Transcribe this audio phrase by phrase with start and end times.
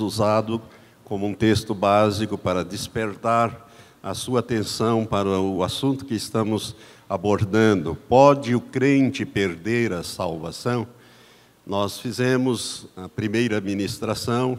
[0.00, 0.60] usado
[1.04, 3.68] como um texto básico para despertar
[4.02, 6.76] a sua atenção para o assunto que estamos
[7.08, 7.96] abordando.
[8.08, 10.86] Pode o crente perder a salvação?
[11.66, 14.58] Nós fizemos a primeira ministração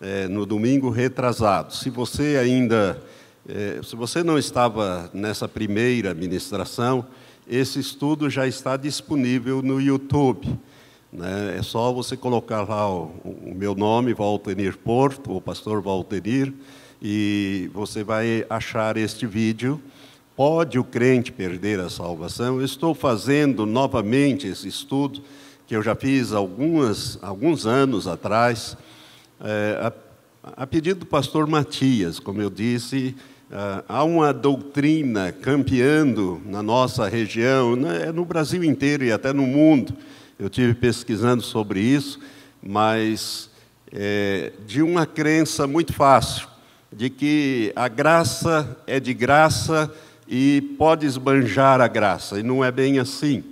[0.00, 1.74] é, no domingo retrasado.
[1.74, 3.02] Se você ainda,
[3.48, 7.06] é, se você não estava nessa primeira ministração,
[7.48, 10.58] esse estudo já está disponível no YouTube.
[11.12, 11.56] Né?
[11.58, 16.52] É só você colocar lá o, o meu nome, Valtenir Porto, o pastor Valtenir,
[17.02, 19.80] e você vai achar este vídeo.
[20.34, 22.58] Pode o crente perder a salvação?
[22.58, 25.22] Eu estou fazendo novamente esse estudo
[25.66, 28.76] que eu já fiz algumas, alguns anos atrás,
[29.40, 29.92] é,
[30.42, 33.14] a, a, pedido do pastor Matias, como eu disse,
[33.50, 39.46] é, há uma doutrina campeando na nossa região, né, no Brasil inteiro e até no
[39.46, 39.94] mundo,
[40.38, 42.18] eu tive pesquisando sobre isso,
[42.62, 43.50] mas
[43.92, 46.48] é, de uma crença muito fácil,
[46.92, 49.92] de que a graça é de graça
[50.26, 53.44] e pode esbanjar a graça, e não é bem assim.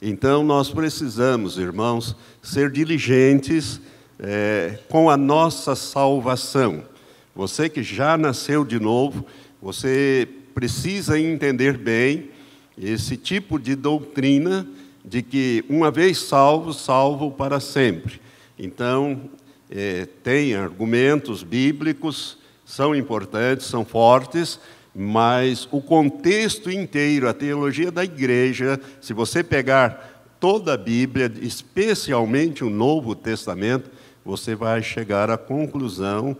[0.00, 3.80] Então nós precisamos, irmãos, ser diligentes
[4.18, 6.84] é, com a nossa salvação.
[7.34, 9.24] Você que já nasceu de novo,
[9.60, 12.30] você precisa entender bem
[12.76, 14.66] esse tipo de doutrina
[15.08, 18.20] de que uma vez salvo, salvo para sempre.
[18.58, 19.22] Então,
[19.70, 24.60] é, tem argumentos bíblicos, são importantes, são fortes,
[24.94, 32.62] mas o contexto inteiro, a teologia da igreja, se você pegar toda a Bíblia, especialmente
[32.62, 33.90] o Novo Testamento,
[34.24, 36.36] você vai chegar à conclusão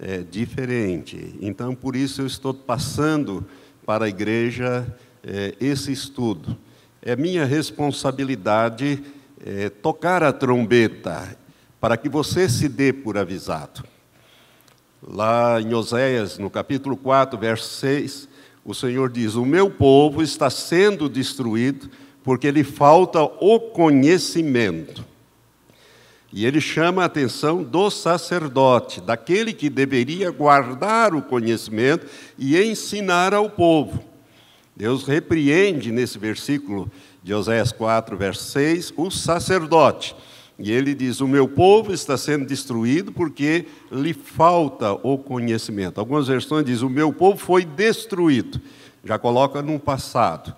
[0.00, 1.36] é, diferente.
[1.40, 3.46] Então, por isso eu estou passando
[3.86, 4.86] para a igreja
[5.22, 6.58] é, esse estudo
[7.02, 9.02] é minha responsabilidade
[9.44, 11.36] é, tocar a trombeta
[11.80, 13.82] para que você se dê por avisado.
[15.02, 18.28] Lá em Oséias, no capítulo 4, verso 6,
[18.64, 21.90] o Senhor diz: O meu povo está sendo destruído
[22.22, 25.04] porque lhe falta o conhecimento.
[26.32, 32.06] E ele chama a atenção do sacerdote, daquele que deveria guardar o conhecimento
[32.38, 34.11] e ensinar ao povo.
[34.82, 36.90] Deus repreende nesse versículo
[37.22, 40.12] de Oséias 4, verso 6, o sacerdote.
[40.58, 46.00] E ele diz: O meu povo está sendo destruído porque lhe falta o conhecimento.
[46.00, 48.60] Algumas versões dizem: O meu povo foi destruído.
[49.04, 50.52] Já coloca no passado.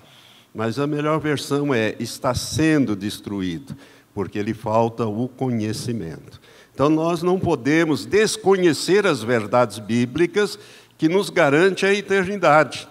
[0.54, 3.76] Mas a melhor versão é: Está sendo destruído
[4.14, 6.41] porque lhe falta o conhecimento.
[6.72, 10.58] Então nós não podemos desconhecer as verdades bíblicas
[10.96, 12.88] que nos garante a eternidade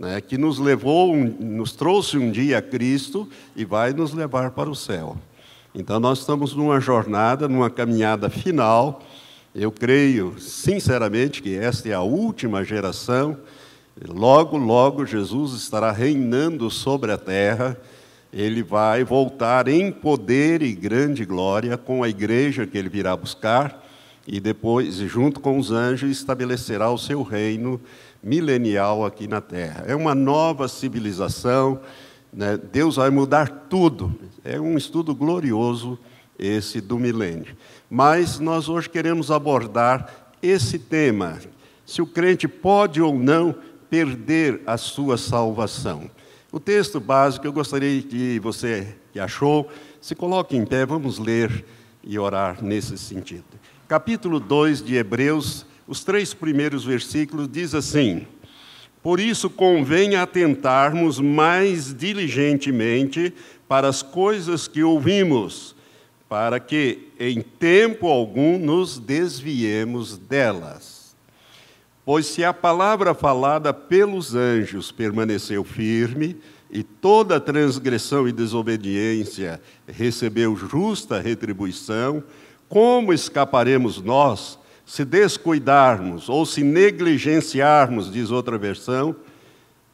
[0.00, 4.70] né, que nos levou, nos trouxe um dia a Cristo e vai nos levar para
[4.70, 5.14] o céu.
[5.74, 9.02] Então nós estamos numa jornada, numa caminhada final.
[9.54, 13.36] Eu creio, sinceramente, que esta é a última geração.
[14.08, 17.76] Logo, logo Jesus estará reinando sobre a terra.
[18.32, 23.84] Ele vai voltar em poder e grande glória com a igreja que ele virá buscar
[24.26, 27.80] e depois, junto com os anjos, estabelecerá o seu reino
[28.22, 29.84] milenial aqui na Terra.
[29.86, 31.80] É uma nova civilização,
[32.32, 32.58] né?
[32.72, 34.14] Deus vai mudar tudo.
[34.44, 35.98] É um estudo glorioso
[36.38, 37.56] esse do milênio.
[37.88, 41.38] Mas nós hoje queremos abordar esse tema:
[41.84, 43.54] se o crente pode ou não
[43.88, 46.08] perder a sua salvação.
[46.52, 49.68] O texto básico, eu gostaria que você que achou,
[50.00, 51.64] se coloque em pé, vamos ler
[52.02, 53.44] e orar nesse sentido.
[53.88, 58.24] Capítulo 2 de Hebreus, os três primeiros versículos diz assim:
[59.02, 63.34] Por isso convém atentarmos mais diligentemente
[63.66, 65.74] para as coisas que ouvimos,
[66.28, 71.16] para que em tempo algum nos desviemos delas.
[72.04, 76.36] Pois se a palavra falada pelos anjos permaneceu firme,
[76.70, 82.22] e toda transgressão e desobediência recebeu justa retribuição,
[82.68, 84.59] como escaparemos nós
[84.90, 89.14] se descuidarmos ou se negligenciarmos, diz outra versão,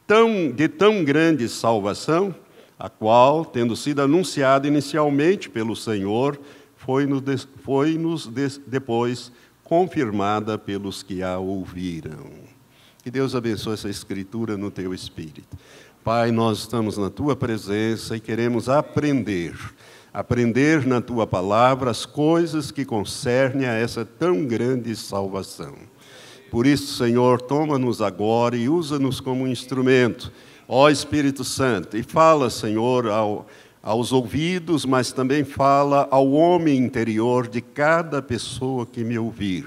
[0.07, 2.33] tão, de tão grande salvação,
[2.79, 6.39] a qual, tendo sido anunciada inicialmente pelo Senhor,
[6.77, 7.21] foi-nos
[7.61, 7.95] foi
[8.65, 9.31] depois
[9.63, 12.31] confirmada pelos que a ouviram.
[13.03, 15.55] Que Deus abençoe essa escritura no teu espírito.
[16.03, 19.53] Pai, nós estamos na tua presença e queremos aprender
[20.13, 25.75] aprender na tua palavra as coisas que concernem a essa tão grande salvação.
[26.49, 30.31] Por isso, Senhor, toma-nos agora e usa-nos como instrumento,
[30.67, 33.45] ó Espírito Santo, e fala, Senhor, ao,
[33.83, 39.65] aos ouvidos, mas também fala ao homem interior de cada pessoa que me ouvir,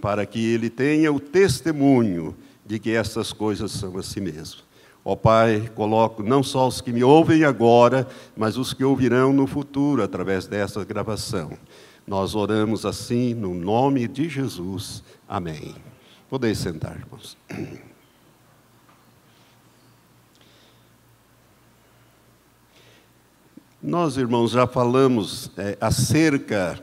[0.00, 4.60] para que ele tenha o testemunho de que essas coisas são assim mesmo.
[5.04, 8.06] Ó Pai, coloco não só os que me ouvem agora,
[8.36, 11.52] mas os que ouvirão no futuro através dessa gravação.
[12.06, 15.02] Nós oramos assim no nome de Jesus.
[15.28, 15.74] Amém.
[16.30, 17.36] Podeis sentar, irmãos.
[23.82, 26.80] Nós, irmãos, já falamos é, acerca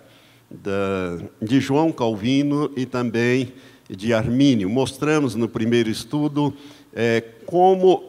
[0.51, 3.54] da, de João Calvino e também
[3.89, 4.69] de Armínio.
[4.69, 6.54] Mostramos no primeiro estudo
[6.94, 8.07] é, como,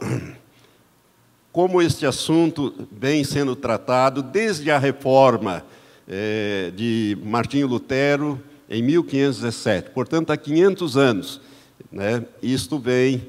[1.52, 5.64] como este assunto vem sendo tratado desde a reforma
[6.08, 9.90] é, de Martinho Lutero em 1517.
[9.90, 11.40] Portanto, há 500 anos.
[11.90, 13.28] Né, isto vem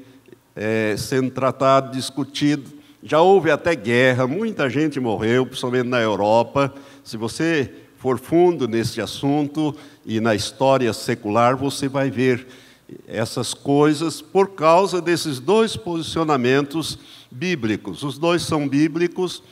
[0.54, 6.72] é, sendo tratado, discutido já houve até guerra, muita gente morreu, principalmente na Europa.
[7.02, 7.68] Se você
[7.98, 9.74] for fundo nesse assunto
[10.06, 12.46] e na história secular, você vai ver
[13.06, 16.98] essas coisas por causa desses dois posicionamentos
[17.30, 18.02] bíblicos.
[18.02, 19.42] Os dois são bíblicos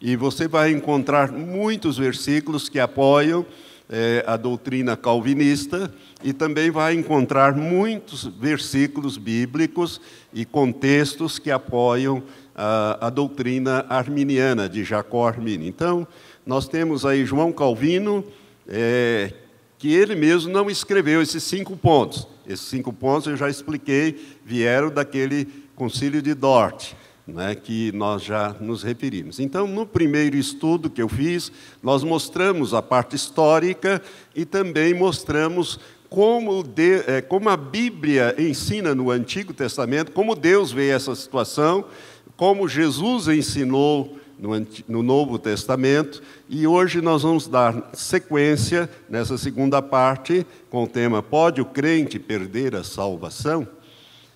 [0.00, 3.44] e você vai encontrar muitos versículos que apoiam
[3.88, 5.92] é, a doutrina calvinista
[6.22, 10.00] e também vai encontrar muitos versículos bíblicos
[10.32, 12.22] e contextos que apoiam
[12.54, 15.66] a, a doutrina arminiana de Jacó Armínio.
[15.66, 16.06] Então,
[16.46, 18.24] nós temos aí João Calvino,
[18.68, 19.32] é,
[19.78, 22.28] que ele mesmo não escreveu esses cinco pontos.
[22.50, 26.94] Esses cinco pontos eu já expliquei, vieram daquele concílio de Dort,
[27.24, 29.38] né, que nós já nos referimos.
[29.38, 34.02] Então, no primeiro estudo que eu fiz, nós mostramos a parte histórica
[34.34, 40.72] e também mostramos como, de, é, como a Bíblia ensina no Antigo Testamento, como Deus
[40.72, 41.84] vê essa situação
[42.40, 49.82] como Jesus ensinou no, no Novo Testamento, e hoje nós vamos dar sequência nessa segunda
[49.82, 53.68] parte com o tema Pode o crente perder a salvação?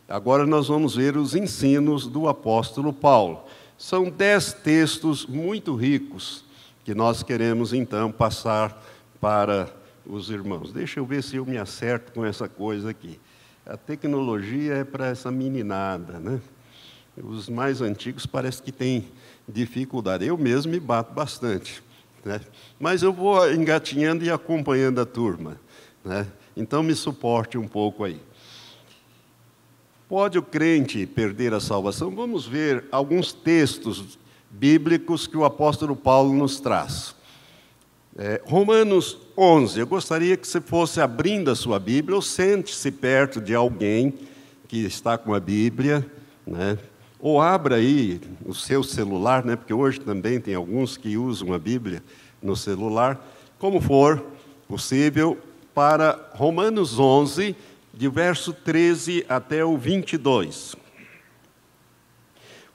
[0.06, 3.44] Agora nós vamos ver os ensinos do apóstolo Paulo.
[3.78, 6.44] São dez textos muito ricos
[6.84, 8.84] que nós queremos então passar
[9.18, 9.74] para
[10.06, 10.70] os irmãos.
[10.70, 13.18] Deixa eu ver se eu me acerto com essa coisa aqui.
[13.64, 16.38] A tecnologia é para essa meninada, né?
[17.16, 19.06] Os mais antigos parece que têm
[19.48, 20.26] dificuldade.
[20.26, 21.82] Eu mesmo me bato bastante.
[22.24, 22.40] Né?
[22.78, 25.60] Mas eu vou engatinhando e acompanhando a turma.
[26.04, 26.26] Né?
[26.56, 28.20] Então me suporte um pouco aí.
[30.08, 32.14] Pode o crente perder a salvação?
[32.14, 34.18] Vamos ver alguns textos
[34.50, 37.14] bíblicos que o apóstolo Paulo nos traz.
[38.16, 39.80] É, Romanos 11.
[39.80, 44.14] Eu gostaria que você fosse abrindo a sua Bíblia ou sente-se perto de alguém
[44.68, 46.06] que está com a Bíblia,
[46.46, 46.78] né?
[47.24, 49.56] Ou abra aí o seu celular, né?
[49.56, 52.02] porque hoje também tem alguns que usam a Bíblia
[52.42, 53.18] no celular,
[53.58, 54.22] como for
[54.68, 55.38] possível,
[55.74, 57.56] para Romanos 11,
[57.94, 60.76] de verso 13 até o 22.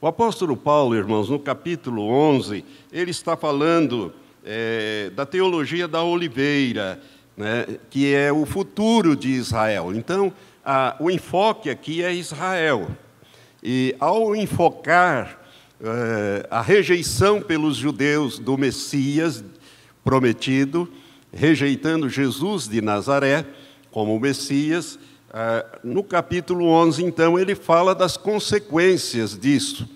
[0.02, 4.12] O apóstolo Paulo, irmãos, no capítulo 11, ele está falando
[4.44, 7.00] é, da teologia da oliveira,
[7.38, 9.94] né, que é o futuro de Israel.
[9.94, 10.34] Então,
[10.66, 12.88] a, o enfoque aqui é Israel.
[13.62, 15.40] E ao enfocar
[15.82, 19.44] eh, a rejeição pelos judeus do Messias
[20.04, 20.90] prometido,
[21.32, 23.46] rejeitando Jesus de Nazaré
[23.92, 24.98] como Messias,
[25.34, 29.88] eh, no capítulo 11, então, ele fala das consequências disso.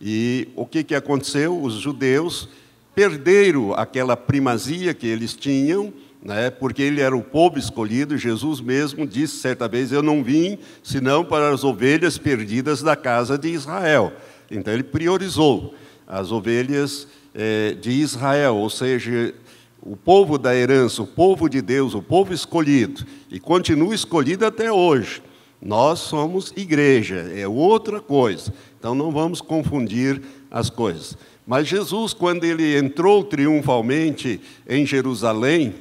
[0.00, 1.60] E o que, que aconteceu?
[1.62, 2.48] Os judeus
[2.94, 5.92] perderam aquela primazia que eles tinham
[6.22, 8.16] né, porque ele era o povo escolhido.
[8.16, 13.36] Jesus mesmo disse certa vez: Eu não vim senão para as ovelhas perdidas da casa
[13.36, 14.12] de Israel.
[14.50, 15.74] Então ele priorizou
[16.06, 19.34] as ovelhas é, de Israel, ou seja,
[19.80, 24.70] o povo da herança, o povo de Deus, o povo escolhido, e continua escolhido até
[24.70, 25.22] hoje.
[25.60, 28.52] Nós somos igreja, é outra coisa.
[28.78, 31.16] Então não vamos confundir as coisas.
[31.46, 35.74] Mas Jesus, quando ele entrou triunfalmente em Jerusalém,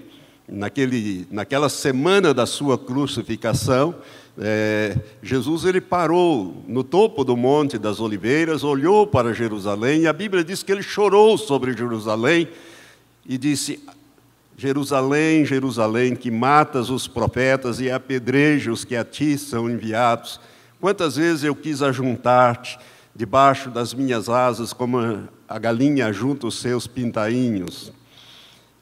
[0.48, 3.96] naquele, naquela semana da sua crucificação,
[4.38, 10.14] é, Jesus ele parou no topo do Monte das Oliveiras, olhou para Jerusalém, e a
[10.14, 12.48] Bíblia diz que ele chorou sobre Jerusalém
[13.26, 13.84] e disse:
[14.58, 20.40] Jerusalém, Jerusalém, que matas os profetas e apedreja os que a ti são enviados.
[20.80, 22.80] Quantas vezes eu quis ajuntar-te
[23.16, 27.92] debaixo das minhas asas, como a galinha junta os seus pintainhos,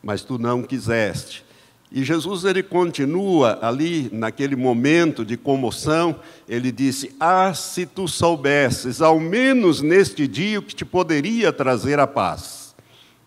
[0.04, 1.44] mas tu não quiseste.
[1.92, 9.02] E Jesus ele continua ali naquele momento de comoção, ele disse: "Ah, se tu soubesses,
[9.02, 12.70] ao menos neste dia o que te poderia trazer a paz".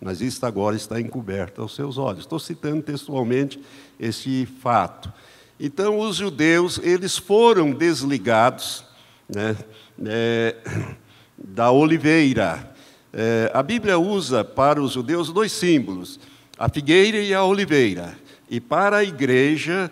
[0.02, 2.21] mas isto agora está encoberto aos seus olhos.
[2.21, 3.61] Estou citando textualmente
[4.00, 5.12] este fato.
[5.61, 8.85] Então, os judeus, eles foram desligados
[9.28, 9.57] né,
[10.04, 10.57] é,
[11.38, 12.75] da oliveira.
[13.12, 16.19] É, a Bíblia usa para os judeus dois símbolos,
[16.59, 18.19] a figueira e a oliveira.
[18.52, 19.90] E para a igreja,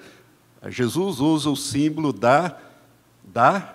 [0.69, 2.59] Jesus usa o símbolo da,
[3.25, 3.75] da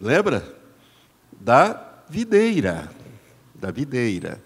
[0.00, 0.56] lembra?
[1.32, 2.88] Da videira.
[3.56, 4.40] Da videira.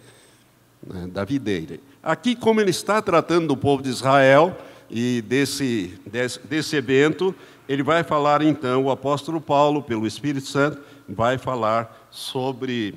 [0.82, 1.78] Né, da videira.
[2.02, 4.56] Aqui, como ele está tratando do povo de Israel
[4.88, 7.34] e desse, desse, desse evento,
[7.68, 12.94] ele vai falar então, o apóstolo Paulo, pelo Espírito Santo, vai falar sobre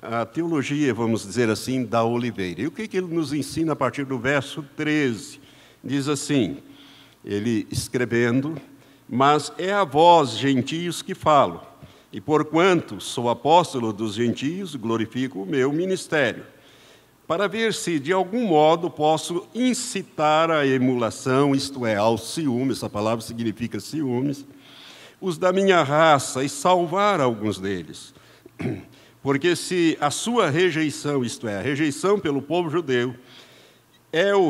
[0.00, 2.62] a teologia, vamos dizer assim, da oliveira.
[2.62, 5.43] E o que, que ele nos ensina a partir do verso 13?
[5.84, 6.58] Diz assim,
[7.24, 8.56] ele escrevendo,
[9.08, 11.60] mas é a vós, gentios, que falo,
[12.12, 16.54] e porquanto sou apóstolo dos gentios, glorifico o meu ministério
[17.26, 22.90] para ver se de algum modo posso incitar a emulação, isto é, ao ciúme, essa
[22.90, 24.44] palavra significa ciúmes,
[25.20, 28.14] os da minha raça e salvar alguns deles.
[29.22, 33.14] Porque se a sua rejeição, isto é, a rejeição pelo povo judeu,
[34.14, 34.48] é, o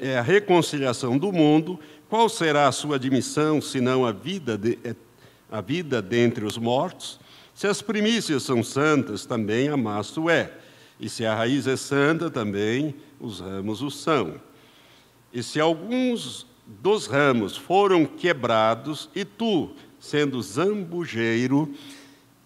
[0.00, 4.78] é a reconciliação do mundo, qual será a sua admissão, senão a vida, de,
[5.52, 7.20] a vida dentre os mortos?
[7.54, 10.50] Se as primícias são santas, também a massa é.
[10.98, 14.40] E se a raiz é santa, também os ramos o são.
[15.30, 21.70] E se alguns dos ramos foram quebrados, e tu, sendo zambujeiro,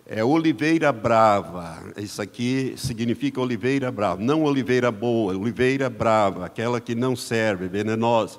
[0.06, 1.82] é oliveira brava.
[1.96, 8.38] Isso aqui significa oliveira brava, não oliveira boa, oliveira brava, aquela que não serve, venenosa.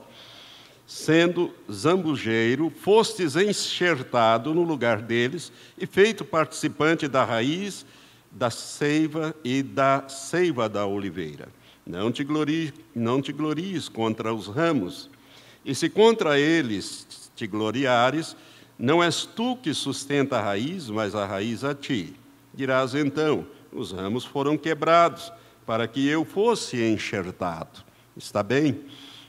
[0.88, 7.86] Sendo zambujeiro, fostes enxertado no lugar deles e feito participante da raiz
[8.32, 11.48] da seiva e da seiva da oliveira.
[11.88, 15.10] Não te, glories, não te glories contra os ramos,
[15.64, 18.36] e se contra eles te gloriares,
[18.78, 22.14] não és tu que sustenta a raiz, mas a raiz a ti.
[22.54, 25.32] Dirás então: os ramos foram quebrados,
[25.66, 27.84] para que eu fosse enxertado.
[28.16, 28.82] Está bem?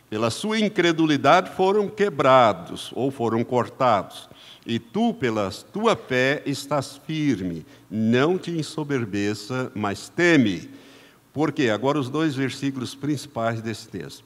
[0.09, 4.29] Pela sua incredulidade foram quebrados ou foram cortados.
[4.65, 7.65] E tu, pela tua fé, estás firme.
[7.91, 10.71] Não te ensoberbeça, mas teme.
[11.33, 11.71] Por quê?
[11.71, 14.25] Agora os dois versículos principais desse texto.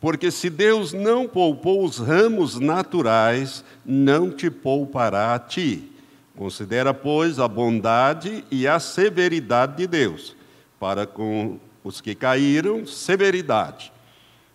[0.00, 5.92] Porque se Deus não poupou os ramos naturais, não te poupará a ti.
[6.36, 10.34] Considera, pois, a bondade e a severidade de Deus.
[10.78, 13.92] Para com os que caíram, severidade.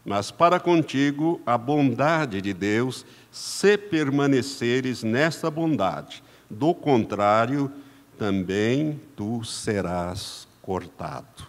[0.04, 6.24] Mas para contigo, a bondade de Deus se permaneceres nessa bondade.
[6.50, 7.72] Do contrário,
[8.18, 11.46] também tu serás cortado.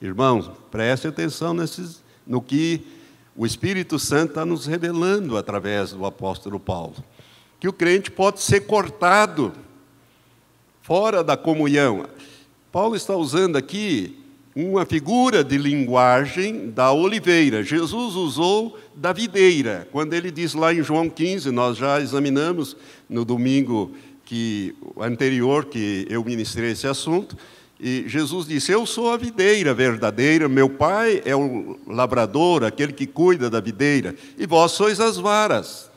[0.00, 2.82] Irmãos, preste atenção nesses, no que
[3.34, 6.96] o Espírito Santo está nos revelando através do apóstolo Paulo.
[7.58, 9.52] Que o crente pode ser cortado
[10.82, 12.06] fora da comunhão.
[12.70, 14.18] Paulo está usando aqui
[14.54, 17.62] uma figura de linguagem da oliveira.
[17.62, 19.88] Jesus usou da videira.
[19.92, 22.76] Quando ele diz lá em João 15, nós já examinamos
[23.08, 23.92] no domingo
[24.24, 27.36] que anterior que eu ministrei esse assunto,
[27.80, 33.06] e Jesus disse: Eu sou a videira verdadeira, meu pai é o lavrador, aquele que
[33.06, 35.88] cuida da videira, e vós sois as varas.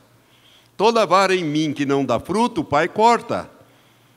[0.76, 3.50] Toda vara em mim que não dá fruto, o pai corta.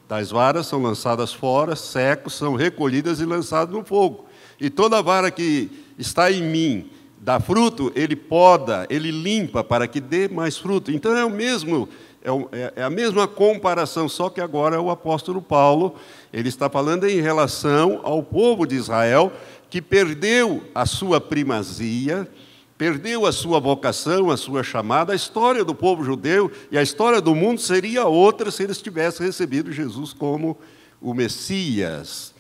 [0.08, 4.26] Tais varas são lançadas fora, secos, são recolhidas e lançadas no fogo.
[4.60, 10.00] E toda vara que está em mim dá fruto, ele poda, ele limpa para que
[10.00, 10.92] dê mais fruto.
[10.92, 11.90] Então é o mesmo,
[12.26, 15.96] é, é, é a mesma comparação, só que agora o apóstolo Paulo,
[16.34, 19.32] ele está falando em relação ao povo de Israel
[19.70, 22.28] que perdeu a sua primazia,
[22.78, 25.14] perdeu a sua vocação, a sua chamada.
[25.14, 29.26] A história do povo judeu e a história do mundo seria outra se eles tivessem
[29.26, 30.58] recebido Jesus como
[31.02, 32.34] o Messias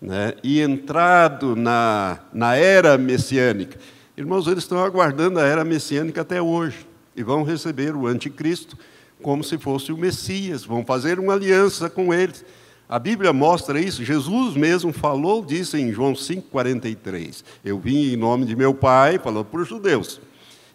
[0.00, 3.78] né, e entrado na, na era messiânica.
[4.16, 8.76] Irmãos, eles estão aguardando a era messiânica até hoje e vão receber o anticristo
[9.22, 12.44] como se fosse o Messias, vão fazer uma aliança com eles.
[12.88, 17.42] A Bíblia mostra isso, Jesus mesmo falou disso em João 5,43.
[17.64, 20.20] Eu vim em nome de meu Pai, falando para os judeus,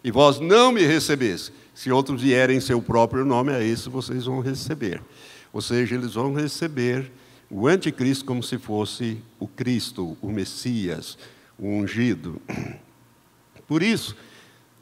[0.02, 1.52] e vós não me recebeste.
[1.72, 5.00] Se outros vierem em seu próprio nome, a esse vocês vão receber.
[5.52, 7.08] Ou seja, eles vão receber
[7.48, 11.16] o anticristo como se fosse o Cristo, o Messias,
[11.56, 12.42] o ungido.
[13.68, 14.16] Por isso,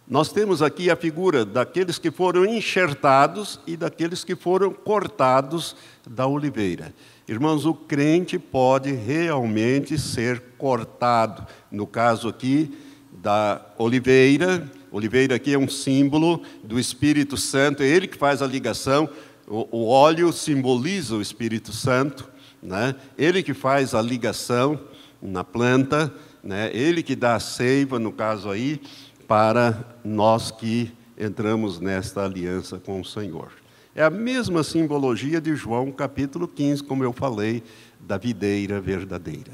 [0.09, 5.75] nós temos aqui a figura daqueles que foram enxertados e daqueles que foram cortados
[6.09, 6.95] da oliveira.
[7.27, 11.45] Irmãos, o crente pode realmente ser cortado.
[11.73, 12.73] No caso aqui
[13.11, 18.47] da oliveira, oliveira aqui é um símbolo do Espírito Santo, é ele que faz a
[18.47, 19.09] ligação.
[19.49, 22.31] O, o óleo simboliza o Espírito Santo,
[22.63, 22.95] né?
[23.19, 24.79] ele que faz a ligação
[25.21, 26.71] na planta, né?
[26.73, 28.81] ele que dá a seiva, no caso aí,
[29.27, 33.51] para nós que entramos nesta aliança com o Senhor.
[33.95, 37.63] É a mesma simbologia de João capítulo 15, como eu falei,
[37.99, 39.53] da videira verdadeira.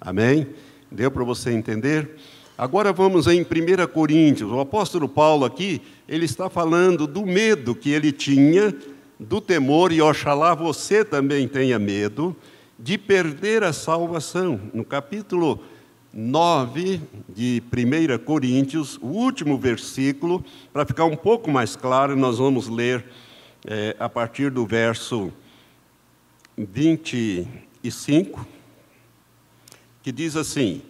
[0.00, 0.48] Amém?
[0.90, 2.16] Deu para você entender?
[2.56, 3.46] Agora vamos em 1
[3.92, 4.50] Coríntios.
[4.50, 8.74] O apóstolo Paulo aqui, ele está falando do medo que ele tinha,
[9.18, 12.34] do temor, e oxalá você também tenha medo,
[12.78, 14.60] de perder a salvação.
[14.72, 15.60] No capítulo
[16.12, 22.68] 9 de 1 Coríntios, o último versículo, para ficar um pouco mais claro, nós vamos
[22.68, 23.04] ler
[23.66, 25.32] é, a partir do verso
[26.56, 28.46] 25,
[30.02, 30.82] que diz assim: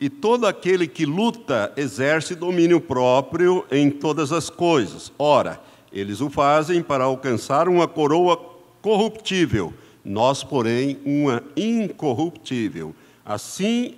[0.00, 5.12] E todo aquele que luta exerce domínio próprio em todas as coisas.
[5.16, 5.60] Ora,
[5.92, 8.36] eles o fazem para alcançar uma coroa
[8.82, 9.72] corruptível,
[10.04, 12.92] nós, porém, uma incorruptível.
[13.24, 13.94] Assim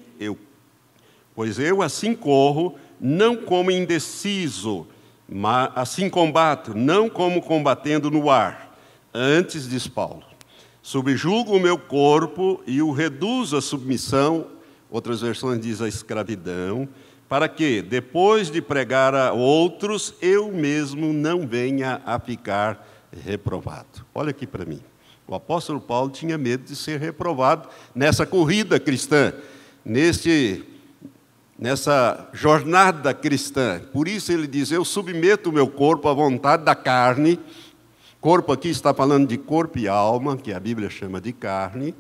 [1.39, 4.89] pois eu assim corro, não como indeciso,
[5.29, 8.77] mas assim combato, não como combatendo no ar.
[9.15, 10.25] Antes, diz Paulo,
[10.83, 14.49] subjugo o meu corpo e o reduzo à submissão,
[14.91, 16.89] outras versões diz a escravidão,
[17.29, 24.05] para que, depois de pregar a outros, eu mesmo não venha a ficar reprovado.
[24.13, 24.81] Olha aqui para mim.
[25.25, 29.33] O apóstolo Paulo tinha medo de ser reprovado nessa corrida cristã
[29.89, 30.65] neste,
[31.59, 33.81] nessa jornada cristã.
[33.93, 37.41] Por isso ele diz: Eu submeto o meu corpo à vontade da carne.
[38.21, 41.95] Corpo aqui está falando de corpo e alma, que a Bíblia chama de carne,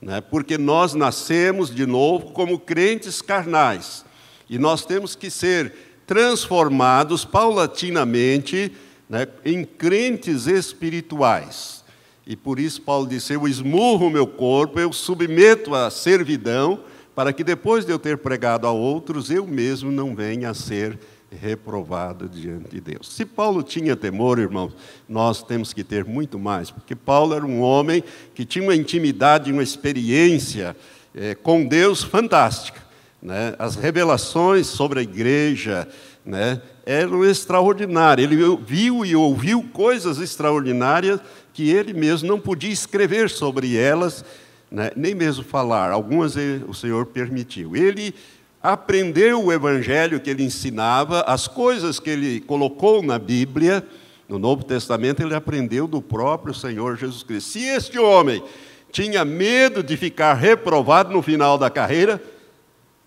[0.00, 0.20] né?
[0.20, 4.04] porque nós nascemos de novo como crentes carnais.
[4.48, 5.72] E nós temos que ser
[6.06, 8.72] transformados paulatinamente
[9.08, 11.84] né, em crentes espirituais.
[12.24, 16.80] E por isso Paulo disse: Eu esmurro o meu corpo, eu submeto à servidão
[17.16, 20.98] para que depois de eu ter pregado a outros, eu mesmo não venha a ser
[21.30, 23.10] reprovado diante de Deus.
[23.10, 24.76] Se Paulo tinha temor, irmãos,
[25.08, 29.50] nós temos que ter muito mais, porque Paulo era um homem que tinha uma intimidade,
[29.50, 30.76] uma experiência
[31.14, 32.84] é, com Deus fantástica.
[33.22, 33.54] Né?
[33.58, 35.88] As revelações sobre a igreja
[36.22, 38.30] né, eram extraordinárias.
[38.30, 41.18] Ele viu e ouviu coisas extraordinárias
[41.54, 44.22] que ele mesmo não podia escrever sobre elas
[44.70, 46.34] né, nem mesmo falar, algumas
[46.66, 47.76] o Senhor permitiu.
[47.76, 48.14] Ele
[48.62, 53.86] aprendeu o evangelho que ele ensinava, as coisas que ele colocou na Bíblia,
[54.28, 57.50] no Novo Testamento, ele aprendeu do próprio Senhor Jesus Cristo.
[57.50, 58.42] Se este homem
[58.90, 62.20] tinha medo de ficar reprovado no final da carreira,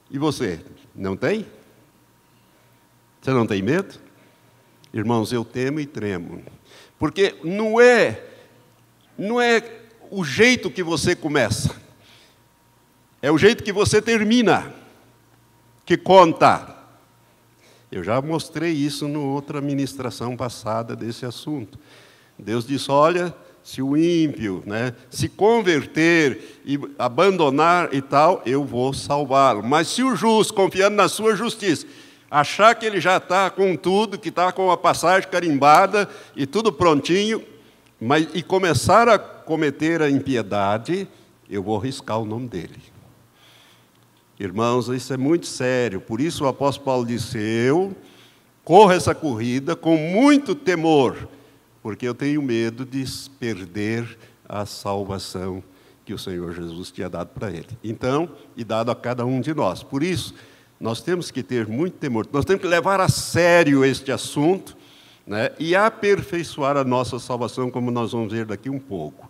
[0.10, 0.62] e você,
[0.95, 1.45] não tem?
[3.22, 3.95] Você não tem medo?
[4.93, 6.41] Irmãos, eu temo e tremo.
[6.98, 8.24] Porque não é
[9.17, 9.60] não é
[10.12, 11.76] o jeito que você começa,
[13.22, 14.74] é o jeito que você termina,
[15.86, 16.78] que conta.
[17.91, 21.78] Eu já mostrei isso na outra ministração passada desse assunto.
[22.38, 28.93] Deus disse: olha, se o ímpio né, se converter e abandonar e tal, eu vou
[28.93, 29.63] salvá-lo.
[29.63, 31.86] Mas se o justo, confiando na sua justiça,
[32.32, 36.72] achar que ele já está com tudo, que está com a passagem carimbada e tudo
[36.72, 37.43] prontinho,
[38.00, 41.07] mas, e começar a cometer a impiedade,
[41.49, 42.79] eu vou riscar o nome dele.
[44.39, 45.99] Irmãos, isso é muito sério.
[45.99, 47.95] Por isso o apóstolo Paulo disse: Eu
[48.63, 51.27] corro essa corrida com muito temor,
[51.81, 53.03] porque eu tenho medo de
[53.39, 55.63] perder a salvação
[56.05, 57.75] que o Senhor Jesus tinha dado para ele.
[57.83, 59.81] Então, e dado a cada um de nós.
[59.81, 60.35] Por isso,
[60.79, 62.27] nós temos que ter muito temor.
[62.31, 64.77] Nós temos que levar a sério este assunto
[65.25, 69.29] né, e aperfeiçoar a nossa salvação, como nós vamos ver daqui um pouco.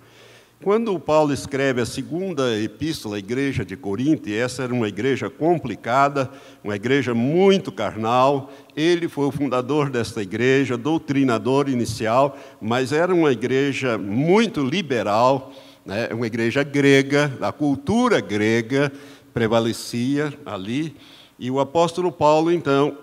[0.62, 5.30] Quando Paulo escreve a segunda epístola à igreja de Corinto, e essa era uma igreja
[5.30, 6.30] complicada,
[6.62, 13.32] uma igreja muito carnal, ele foi o fundador desta igreja, doutrinador inicial, mas era uma
[13.32, 15.54] igreja muito liberal,
[15.86, 18.92] né, uma igreja grega, a cultura grega
[19.34, 20.94] prevalecia ali,
[21.40, 22.98] e o apóstolo Paulo, então,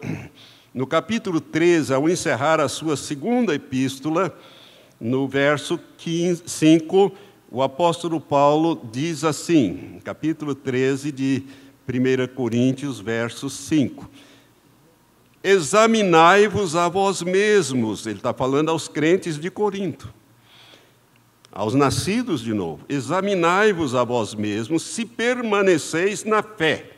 [0.75, 4.37] no capítulo 13, ao encerrar a sua segunda epístola,
[5.01, 7.12] no verso 15, 5,
[7.51, 11.43] o apóstolo Paulo diz assim, capítulo 13 de
[11.89, 14.11] 1 Coríntios, verso 5.
[15.43, 18.05] examinai-vos a vós mesmos.
[18.05, 20.13] Ele está falando aos crentes de Corinto,
[21.53, 22.85] aos nascidos de novo.
[22.89, 26.91] Examinai-vos a vós mesmos se permaneceis na fé.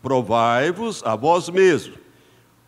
[0.00, 1.98] Provai-vos a vós mesmos.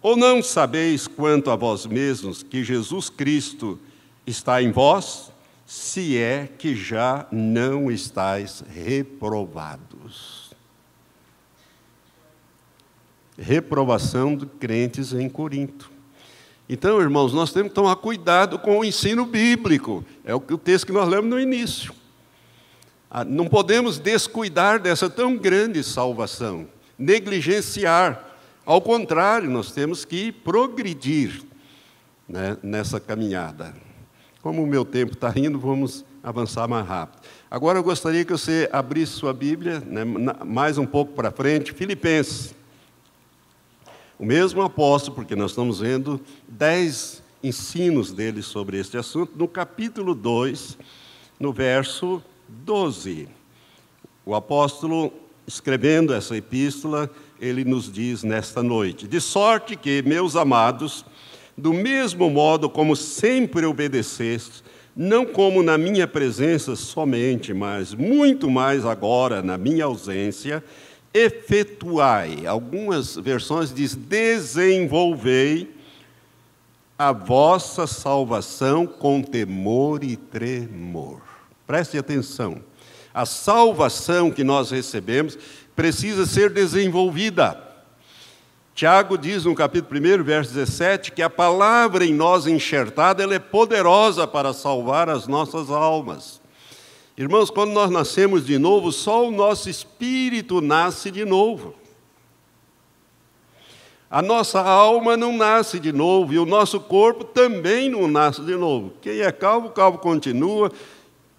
[0.02, 3.78] Ou não sabeis quanto a vós mesmos que Jesus Cristo
[4.26, 5.30] está em vós,
[5.66, 10.54] se é que já não estáis reprovados?
[13.36, 15.90] Reprovação de crentes em Corinto.
[16.68, 20.04] Então, irmãos, nós temos que tomar cuidado com o ensino bíblico.
[20.24, 21.92] É o texto que nós lemos no início.
[23.10, 28.24] Ah, não podemos descuidar dessa tão grande salvação negligenciar.
[28.64, 31.42] Ao contrário, nós temos que progredir
[32.28, 33.85] né, nessa caminhada.
[34.46, 37.20] Como o meu tempo está indo, vamos avançar mais rápido.
[37.50, 40.04] Agora eu gostaria que você abrisse sua Bíblia, né,
[40.44, 42.54] mais um pouco para frente, Filipenses.
[44.16, 50.14] O mesmo apóstolo, porque nós estamos vendo dez ensinos dele sobre este assunto, no capítulo
[50.14, 50.78] 2,
[51.40, 53.28] no verso 12.
[54.24, 55.12] O apóstolo
[55.44, 61.04] escrevendo essa epístola, ele nos diz nesta noite: De sorte que, meus amados,
[61.56, 64.62] do mesmo modo como sempre obedeceste,
[64.94, 70.62] não como na minha presença somente, mas muito mais agora na minha ausência,
[71.12, 72.46] efetuai.
[72.46, 75.74] Algumas versões diz desenvolvei
[76.98, 81.20] a vossa salvação com temor e tremor.
[81.66, 82.62] Preste atenção.
[83.12, 85.38] A salvação que nós recebemos
[85.74, 87.65] precisa ser desenvolvida.
[88.76, 93.38] Tiago diz no capítulo 1, verso 17, que a palavra em nós enxertada ela é
[93.38, 96.42] poderosa para salvar as nossas almas.
[97.16, 101.74] Irmãos, quando nós nascemos de novo, só o nosso espírito nasce de novo.
[104.10, 108.56] A nossa alma não nasce de novo e o nosso corpo também não nasce de
[108.56, 108.92] novo.
[109.00, 110.70] Quem é calvo, calvo continua.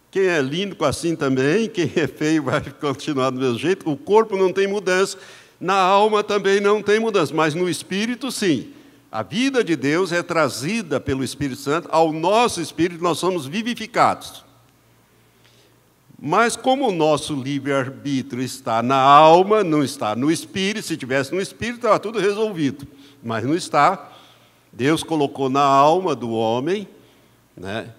[0.10, 3.88] Quem é lindo assim também, quem é feio vai continuar do mesmo jeito.
[3.88, 5.19] O corpo não tem mudança,
[5.60, 8.74] na alma também não tem mudança, mas no espírito sim.
[9.12, 14.46] A vida de Deus é trazida pelo Espírito Santo ao nosso espírito, nós somos vivificados.
[16.20, 21.39] Mas como o nosso livre-arbítrio está na alma, não está no espírito, se tivesse no
[21.39, 22.88] espírito, estava tudo resolvido.
[23.24, 24.12] Mas não está.
[24.74, 26.88] Deus colocou na alma do homem,
[27.56, 27.93] né,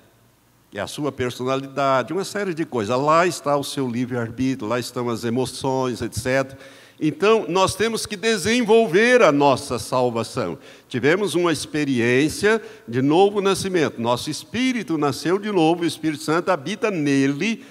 [0.73, 2.97] e a sua personalidade, uma série de coisas.
[2.99, 6.59] Lá está o seu livre-arbítrio, lá estão as emoções, etc.
[7.01, 10.59] Então, nós temos que desenvolver a nossa salvação.
[10.89, 14.01] Tivemos uma experiência de novo nascimento.
[14.01, 17.65] Nosso espírito nasceu de novo, o Espírito Santo habita nele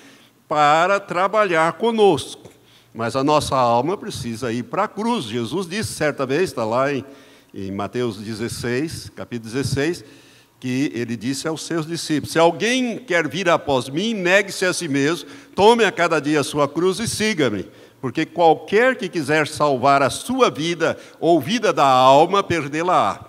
[0.48, 2.50] para trabalhar conosco.
[2.94, 5.26] Mas a nossa alma precisa ir para a cruz.
[5.26, 7.04] Jesus disse certa vez, está lá em,
[7.54, 10.06] em Mateus 16, capítulo 16
[10.60, 14.88] que ele disse aos seus discípulos: Se alguém quer vir após mim, negue-se a si
[14.88, 17.68] mesmo, tome a cada dia a sua cruz e siga-me.
[18.08, 23.20] Porque qualquer que quiser salvar a sua vida ou vida da alma, perdê-la-á.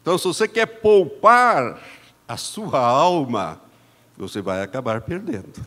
[0.00, 1.78] Então, se você quer poupar
[2.26, 3.60] a sua alma,
[4.16, 5.60] você vai acabar perdendo.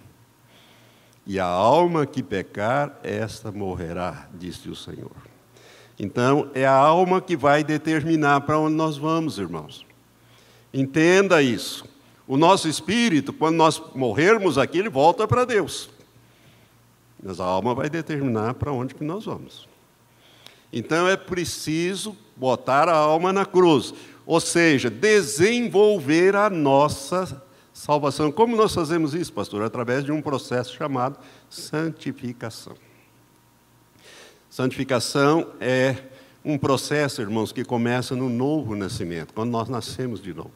[1.24, 5.12] E a alma que pecar, esta morrerá, disse o Senhor.
[6.00, 9.86] Então, é a alma que vai determinar para onde nós vamos, irmãos.
[10.74, 11.86] Entenda isso.
[12.28, 16.01] O nosso espírito, quando nós morrermos aqui, ele volta para Deus.
[17.22, 19.68] Mas a alma vai determinar para onde que nós vamos.
[20.74, 23.94] Então é preciso botar a alma na cruz,
[24.26, 28.32] ou seja, desenvolver a nossa salvação.
[28.32, 29.64] Como nós fazemos isso, pastor?
[29.64, 32.76] Através de um processo chamado santificação.
[34.50, 35.96] Santificação é
[36.44, 40.52] um processo, irmãos, que começa no novo nascimento, quando nós nascemos de novo.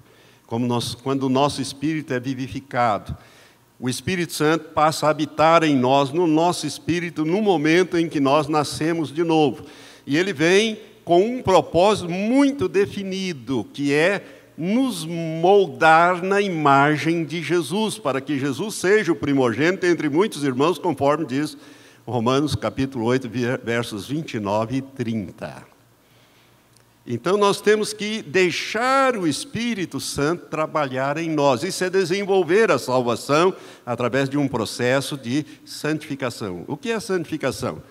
[0.51, 3.15] Nós, quando o nosso espírito é vivificado.
[3.77, 8.21] O Espírito Santo passa a habitar em nós, no nosso espírito, no momento em que
[8.21, 9.65] nós nascemos de novo.
[10.07, 14.23] E ele vem com um propósito muito definido, que é
[14.57, 20.79] nos moldar na imagem de Jesus, para que Jesus seja o primogênito entre muitos irmãos,
[20.79, 21.57] conforme diz
[22.07, 23.29] Romanos capítulo 8,
[23.63, 25.74] versos 29 e 30.
[27.07, 31.61] Então nós temos que deixar o Espírito Santo trabalhar em nós.
[31.61, 33.53] Isso é desenvolver a salvação
[33.85, 36.63] através de um processo de santificação.
[36.67, 37.81] O que é santificação?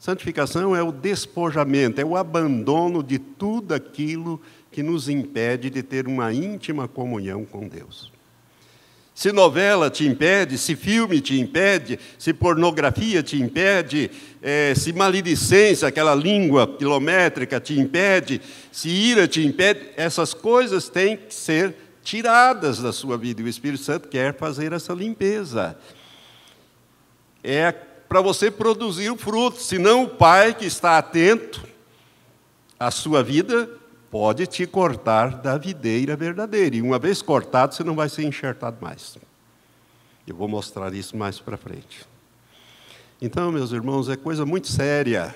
[0.00, 6.08] Santificação é o despojamento, é o abandono de tudo aquilo que nos impede de ter
[6.08, 8.15] uma íntima comunhão com Deus.
[9.16, 14.10] Se novela te impede, se filme te impede, se pornografia te impede,
[14.42, 21.16] é, se maledicência, aquela língua quilométrica te impede, se ira te impede, essas coisas têm
[21.16, 21.74] que ser
[22.04, 23.40] tiradas da sua vida.
[23.40, 25.78] E o Espírito Santo quer fazer essa limpeza.
[27.42, 31.66] É para você produzir o fruto, senão o Pai que está atento
[32.78, 33.66] à sua vida
[34.18, 36.74] pode te cortar da videira verdadeira.
[36.74, 39.18] E uma vez cortado, você não vai ser enxertado mais.
[40.26, 42.06] Eu vou mostrar isso mais para frente.
[43.20, 45.34] Então, meus irmãos, é coisa muito séria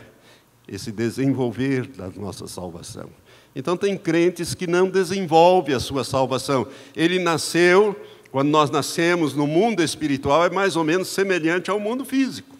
[0.66, 3.10] esse desenvolver da nossa salvação.
[3.54, 6.66] Então, tem crentes que não desenvolvem a sua salvação.
[6.96, 7.94] Ele nasceu,
[8.32, 12.56] quando nós nascemos no mundo espiritual, é mais ou menos semelhante ao mundo físico.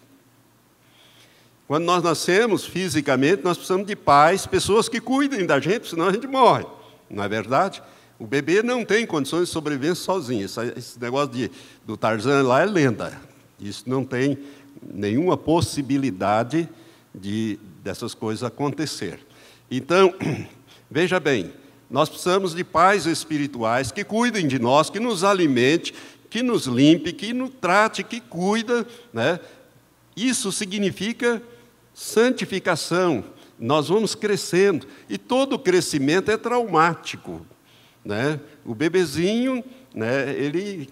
[1.71, 6.11] Quando nós nascemos fisicamente, nós precisamos de pais, pessoas que cuidem da gente, senão a
[6.11, 6.65] gente morre.
[7.09, 7.81] Não é verdade?
[8.19, 10.43] O bebê não tem condições de sobreviver sozinho.
[10.43, 11.49] Esse negócio de,
[11.85, 13.17] do Tarzan lá é lenda.
[13.57, 14.37] Isso não tem
[14.83, 16.67] nenhuma possibilidade
[17.15, 19.25] de dessas coisas acontecer.
[19.71, 20.13] Então,
[20.91, 21.53] veja bem,
[21.89, 25.93] nós precisamos de pais espirituais que cuidem de nós, que nos alimente,
[26.29, 29.39] que nos limpe, que nos trate, que cuida, né?
[30.17, 31.41] Isso significa
[32.01, 33.23] santificação.
[33.59, 37.45] Nós vamos crescendo e todo crescimento é traumático,
[38.03, 38.39] né?
[38.65, 40.89] O bebezinho, né, ele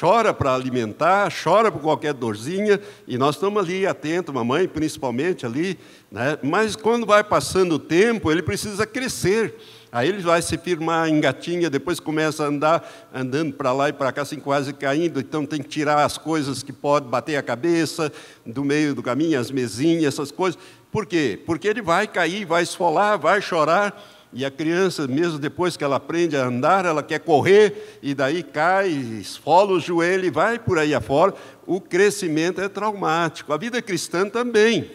[0.00, 5.78] chora para alimentar, chora por qualquer dorzinha, e nós estamos ali atentos, mamãe principalmente ali,
[6.10, 6.38] né?
[6.42, 9.54] mas quando vai passando o tempo, ele precisa crescer.
[9.92, 14.10] Aí ele vai se firmar, engatinha, depois começa a andar, andando para lá e para
[14.10, 15.20] cá, assim, quase caindo.
[15.20, 18.10] Então tem que tirar as coisas que pode bater a cabeça
[18.46, 20.58] do meio do caminho, as mesinhas, essas coisas.
[20.90, 21.38] Por quê?
[21.44, 24.02] Porque ele vai cair, vai esfolar, vai chorar.
[24.32, 28.42] E a criança, mesmo depois que ela aprende a andar, ela quer correr, e daí
[28.42, 31.34] cai, esfola o joelho e vai por aí afora.
[31.66, 33.52] O crescimento é traumático.
[33.52, 34.90] A vida cristã também.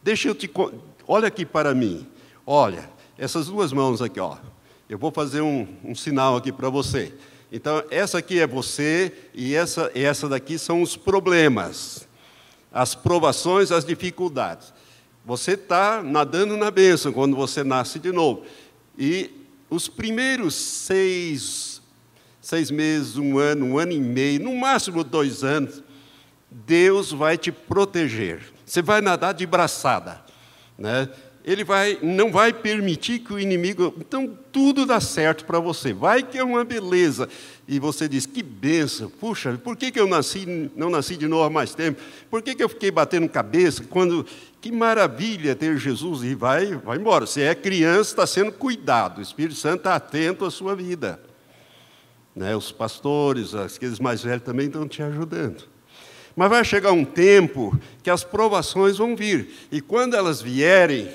[0.00, 0.48] Deixa eu te.
[1.08, 2.06] Olha aqui para mim.
[2.46, 4.36] Olha, essas duas mãos aqui, ó.
[4.88, 7.12] Eu vou fazer um, um sinal aqui para você.
[7.50, 12.06] Então, essa aqui é você e essa, essa daqui são os problemas,
[12.72, 14.72] as provações, as dificuldades.
[15.26, 18.44] Você está nadando na bênção quando você nasce de novo.
[18.96, 19.30] E
[19.68, 21.82] os primeiros seis,
[22.40, 25.82] seis meses, um ano, um ano e meio, no máximo dois anos,
[26.50, 28.42] Deus vai te proteger.
[28.64, 30.22] Você vai nadar de braçada.
[30.78, 31.08] Né?
[31.48, 33.94] Ele vai, não vai permitir que o inimigo.
[33.98, 35.94] Então, tudo dá certo para você.
[35.94, 37.26] Vai que é uma beleza.
[37.66, 41.44] E você diz: que benção, puxa, por que, que eu nasci, não nasci de novo
[41.44, 42.02] há mais tempo?
[42.30, 43.82] Por que, que eu fiquei batendo cabeça?
[43.84, 44.26] Quando.
[44.60, 46.22] Que maravilha ter Jesus.
[46.22, 47.26] E vai, vai embora.
[47.26, 49.18] Se é criança, está sendo cuidado.
[49.18, 51.18] O Espírito Santo está atento à sua vida.
[52.36, 52.54] Né?
[52.54, 55.64] Os pastores, aqueles mais velhos também estão te ajudando.
[56.36, 59.48] Mas vai chegar um tempo que as provações vão vir.
[59.72, 61.08] E quando elas vierem,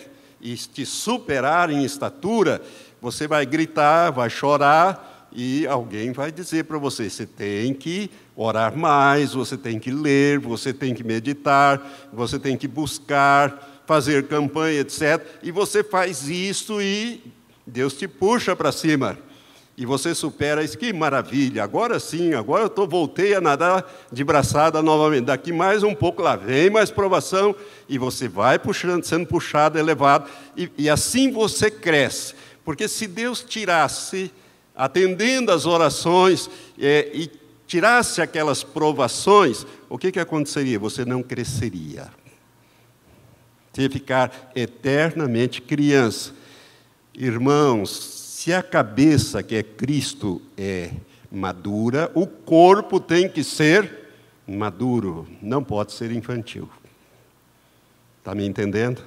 [0.44, 2.62] e te superar em estatura,
[3.02, 8.78] você vai gritar, vai chorar e alguém vai dizer para você: você tem que orar
[8.78, 14.82] mais, você tem que ler, você tem que meditar, você tem que buscar, fazer campanha,
[14.82, 15.26] etc.
[15.42, 17.24] E você faz isso e
[17.66, 19.18] Deus te puxa para cima
[19.76, 24.24] e você supera isso, que maravilha, agora sim, agora eu tô, voltei a nadar de
[24.24, 25.26] braçada novamente.
[25.26, 27.56] Daqui mais um pouco, lá vem mais provação,
[27.90, 32.36] e você vai puxando, sendo puxado, elevado, e, e assim você cresce.
[32.64, 34.32] Porque se Deus tirasse,
[34.76, 37.32] atendendo às orações, é, e
[37.66, 40.78] tirasse aquelas provações, o que, que aconteceria?
[40.78, 42.12] Você não cresceria.
[43.72, 46.32] Você ia ficar eternamente criança.
[47.16, 48.13] Irmãos,
[48.44, 50.92] se a cabeça, que é Cristo, é
[51.32, 54.10] madura, o corpo tem que ser
[54.46, 56.68] maduro, não pode ser infantil.
[58.20, 59.02] Está me entendendo?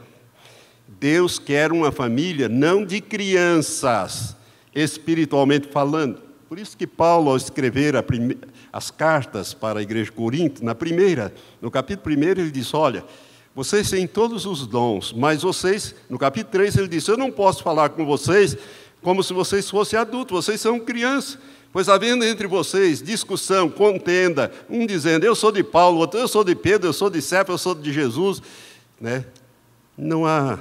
[0.89, 4.35] Deus quer uma família não de crianças,
[4.75, 6.23] espiritualmente falando.
[6.49, 8.39] Por isso que Paulo, ao escrever prime...
[8.73, 13.05] as cartas para a igreja de Corinto, na primeira, no capítulo 1, ele diz: Olha,
[13.55, 17.63] vocês têm todos os dons, mas vocês, no capítulo 3, ele disse: Eu não posso
[17.63, 18.57] falar com vocês
[19.07, 21.39] como se vocês fossem adultos, vocês são crianças.
[21.73, 26.43] Pois havendo entre vocês discussão, contenda, um dizendo eu sou de Paulo, outro eu sou
[26.43, 28.43] de Pedro, eu sou de Cefo, eu sou de Jesus,
[29.01, 29.25] né?
[29.97, 30.59] Não há,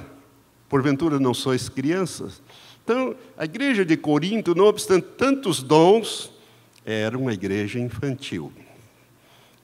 [0.69, 2.39] porventura não sois crianças.
[2.83, 6.31] Então, a igreja de Corinto, não obstante tantos dons,
[6.85, 8.53] era uma igreja infantil,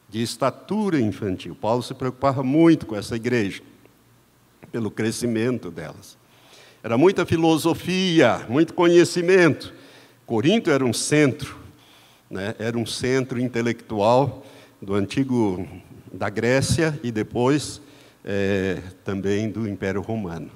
[0.09, 1.53] de estatura infantil.
[1.53, 3.61] Paulo se preocupava muito com essa igreja,
[4.71, 6.19] pelo crescimento delas.
[6.83, 9.73] Era muita filosofia, muito conhecimento.
[10.25, 11.61] Corinto era um centro
[12.31, 12.55] né?
[12.57, 14.45] era um centro intelectual
[14.81, 15.67] do antigo
[16.11, 17.81] da Grécia e depois
[18.23, 20.49] é, também do Império Romano.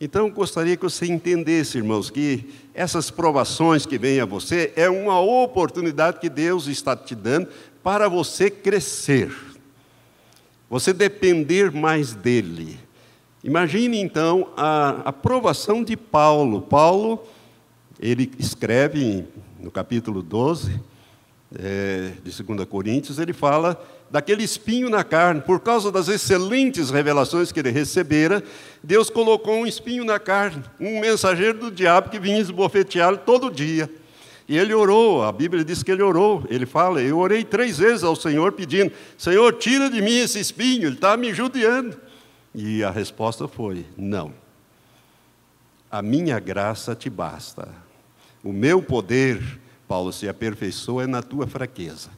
[0.00, 5.20] Então, gostaria que você entendesse, irmãos, que essas provações que vêm a você é uma
[5.20, 7.48] oportunidade que Deus está te dando
[7.82, 9.34] para você crescer,
[10.70, 12.78] você depender mais dEle.
[13.42, 16.60] Imagine então a aprovação de Paulo.
[16.60, 17.24] Paulo,
[18.00, 19.24] ele escreve
[19.60, 20.80] no capítulo 12
[21.56, 27.52] é, de 2 Coríntios, ele fala daquele espinho na carne, por causa das excelentes revelações
[27.52, 28.42] que ele recebera,
[28.82, 33.88] Deus colocou um espinho na carne, um mensageiro do diabo que vinha esbofeteá-lo todo dia.
[34.48, 36.42] E ele orou, a Bíblia diz que ele orou.
[36.48, 40.88] Ele fala: Eu orei três vezes ao Senhor pedindo: Senhor, tira de mim esse espinho,
[40.88, 42.07] ele está me judiando.
[42.60, 44.32] E a resposta foi: Não.
[45.88, 47.68] A minha graça te basta.
[48.42, 52.10] O meu poder, Paulo, se aperfeiçoa é na tua fraqueza.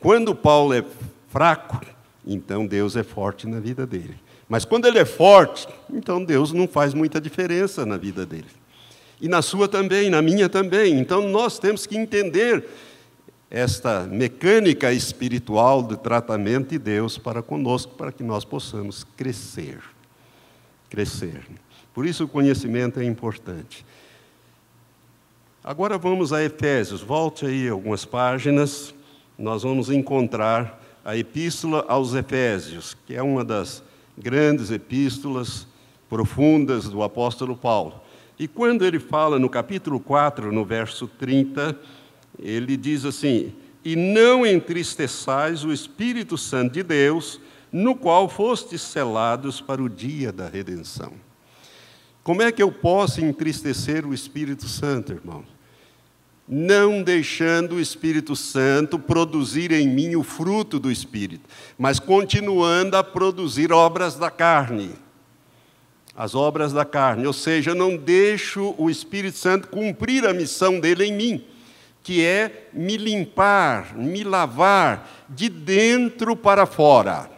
[0.00, 0.84] Quando Paulo é
[1.28, 1.80] fraco,
[2.26, 4.16] então Deus é forte na vida dele.
[4.48, 8.50] Mas quando ele é forte, então Deus não faz muita diferença na vida dele.
[9.20, 10.98] E na sua também, na minha também.
[10.98, 12.68] Então nós temos que entender
[13.50, 19.80] esta mecânica espiritual do tratamento de Deus para conosco, para que nós possamos crescer.
[20.90, 21.46] Crescer.
[21.92, 23.84] Por isso o conhecimento é importante.
[25.62, 27.00] Agora vamos a Efésios.
[27.00, 28.94] Volte aí algumas páginas.
[29.38, 33.82] Nós vamos encontrar a Epístola aos Efésios, que é uma das
[34.16, 35.66] grandes epístolas
[36.08, 38.00] profundas do apóstolo Paulo.
[38.38, 41.78] E quando ele fala no capítulo 4, no verso 30,
[42.38, 43.52] ele diz assim:
[43.84, 47.40] E não entristeçais o Espírito Santo de Deus,
[47.72, 51.12] no qual fostes selados para o dia da redenção.
[52.22, 55.44] Como é que eu posso entristecer o Espírito Santo, irmão?
[56.46, 63.02] não deixando o Espírito Santo produzir em mim o fruto do Espírito, mas continuando a
[63.02, 64.90] produzir obras da carne.
[66.16, 70.78] As obras da carne, ou seja, eu não deixo o Espírito Santo cumprir a missão
[70.78, 71.44] dele em mim,
[72.04, 77.30] que é me limpar, me lavar de dentro para fora.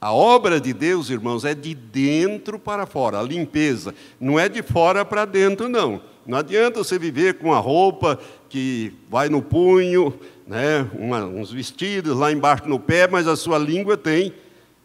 [0.00, 4.62] A obra de Deus, irmãos, é de dentro para fora, a limpeza, não é de
[4.62, 6.00] fora para dentro, não.
[6.24, 10.14] Não adianta você viver com a roupa que vai no punho,
[10.46, 14.32] né, uma, uns vestidos lá embaixo no pé, mas a sua língua tem,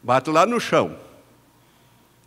[0.02, 0.96] bate lá no chão.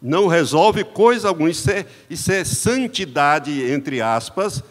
[0.00, 1.50] Não resolve coisa alguma.
[1.50, 4.62] Isso é, isso é santidade, entre aspas,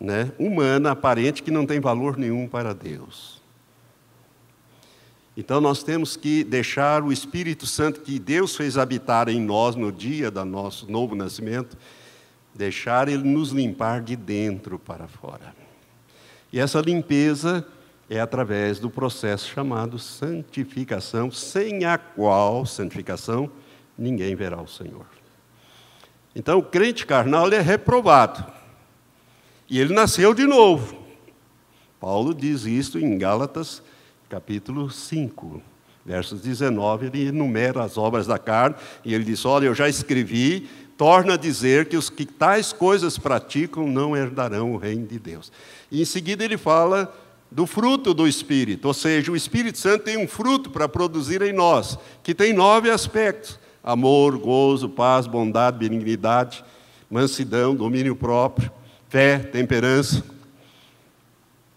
[0.00, 3.40] né, humana, aparente, que não tem valor nenhum para Deus.
[5.36, 9.92] Então nós temos que deixar o Espírito Santo que Deus fez habitar em nós no
[9.92, 11.76] dia do nosso novo nascimento
[12.58, 15.54] deixar Ele nos limpar de dentro para fora.
[16.52, 17.64] E essa limpeza
[18.10, 23.48] é através do processo chamado santificação, sem a qual, santificação,
[23.96, 25.06] ninguém verá o Senhor.
[26.34, 28.44] Então, o crente carnal é reprovado.
[29.68, 30.96] E ele nasceu de novo.
[32.00, 33.82] Paulo diz isso em Gálatas,
[34.28, 35.60] capítulo 5,
[36.06, 37.06] versos 19.
[37.06, 41.36] Ele enumera as obras da carne e ele diz: Olha, eu já escrevi torna a
[41.36, 45.52] dizer que os que tais coisas praticam não herdarão o reino de Deus.
[45.92, 47.14] E em seguida ele fala
[47.50, 51.52] do fruto do Espírito, ou seja, o Espírito Santo tem um fruto para produzir em
[51.52, 56.64] nós, que tem nove aspectos: amor, gozo, paz, bondade, benignidade,
[57.08, 58.70] mansidão, domínio próprio,
[59.08, 60.24] fé, temperança,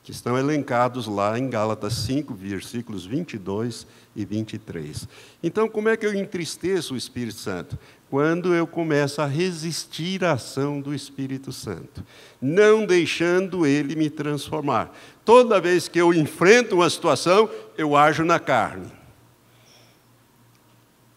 [0.04, 5.08] que estão elencados lá em Gálatas 5, versículos 22 e 23.
[5.44, 7.78] Então, como é que eu entristeço o Espírito Santo?
[8.12, 12.04] quando eu começo a resistir à ação do Espírito Santo,
[12.42, 14.94] não deixando ele me transformar.
[15.24, 18.92] Toda vez que eu enfrento uma situação, eu ajo na carne.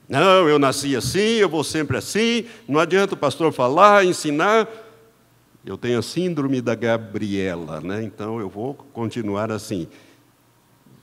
[0.09, 4.69] Não, eu nasci assim, eu vou sempre assim, não adianta o pastor falar, ensinar.
[5.67, 8.03] Eu tenho a síndrome da Gabriela, né?
[8.03, 9.89] então eu vou continuar assim.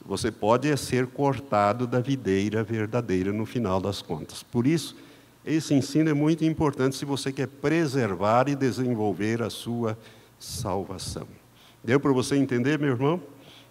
[0.06, 4.44] Você pode ser cortado da videira verdadeira no final das contas.
[4.44, 4.96] Por isso,
[5.44, 9.98] esse ensino é muito importante se você quer preservar e desenvolver a sua
[10.40, 11.28] salvação.
[11.84, 13.20] Deu para você entender, meu irmão?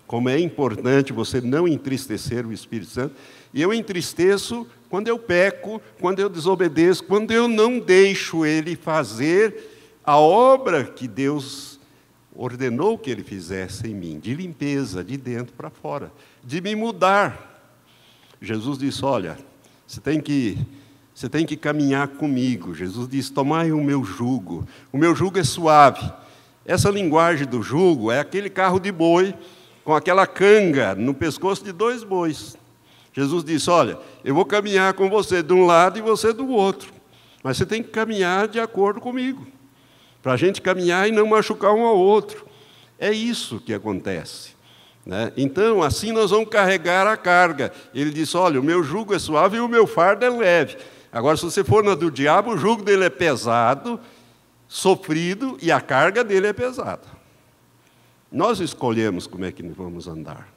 [0.08, 3.14] Como é importante você não entristecer o Espírito Santo.
[3.54, 9.69] E eu entristeço quando eu peco, quando eu desobedeço, quando eu não deixo ele fazer
[10.10, 11.78] a obra que Deus
[12.34, 16.10] ordenou que ele fizesse em mim, de limpeza, de dentro para fora,
[16.42, 17.70] de me mudar.
[18.42, 19.38] Jesus disse: Olha,
[19.86, 20.58] você tem que
[21.14, 22.74] você tem que caminhar comigo.
[22.74, 24.66] Jesus diz: Tomai o meu jugo.
[24.92, 26.12] O meu jugo é suave.
[26.66, 29.32] Essa linguagem do jugo é aquele carro de boi
[29.84, 32.56] com aquela canga no pescoço de dois bois.
[33.12, 36.92] Jesus disse: Olha, eu vou caminhar com você de um lado e você do outro,
[37.44, 39.46] mas você tem que caminhar de acordo comigo,
[40.22, 42.46] para a gente caminhar e não machucar um ao outro.
[42.98, 44.50] É isso que acontece.
[45.04, 45.32] Né?
[45.36, 47.72] Então, assim nós vamos carregar a carga.
[47.94, 50.76] Ele disse: Olha, o meu jugo é suave e o meu fardo é leve.
[51.12, 53.98] Agora, se você for na do diabo, o jugo dele é pesado,
[54.68, 57.02] sofrido e a carga dele é pesada.
[58.30, 60.48] Nós escolhemos como é que vamos andar.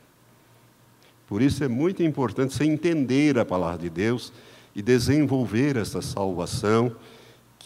[1.27, 4.31] Por isso é muito importante você entender a palavra de Deus
[4.75, 6.95] e desenvolver essa salvação,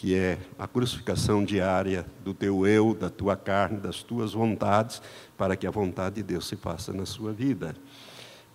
[0.00, 5.02] que é a crucificação diária do teu eu, da tua carne, das tuas vontades,
[5.36, 7.74] para que a vontade de Deus se faça na sua vida.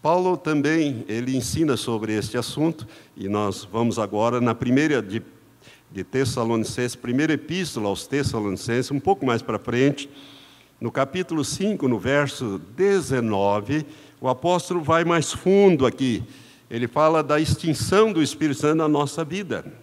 [0.01, 5.21] Paulo também ele ensina sobre este assunto e nós vamos agora na primeira de,
[5.91, 10.09] de Tessalonicenses, primeira epístola aos Tessalonicenses, um pouco mais para frente,
[10.79, 13.85] no capítulo 5, no verso 19,
[14.21, 16.23] o apóstolo vai mais fundo aqui.
[16.69, 19.82] Ele fala da extinção do Espírito Santo na nossa vida.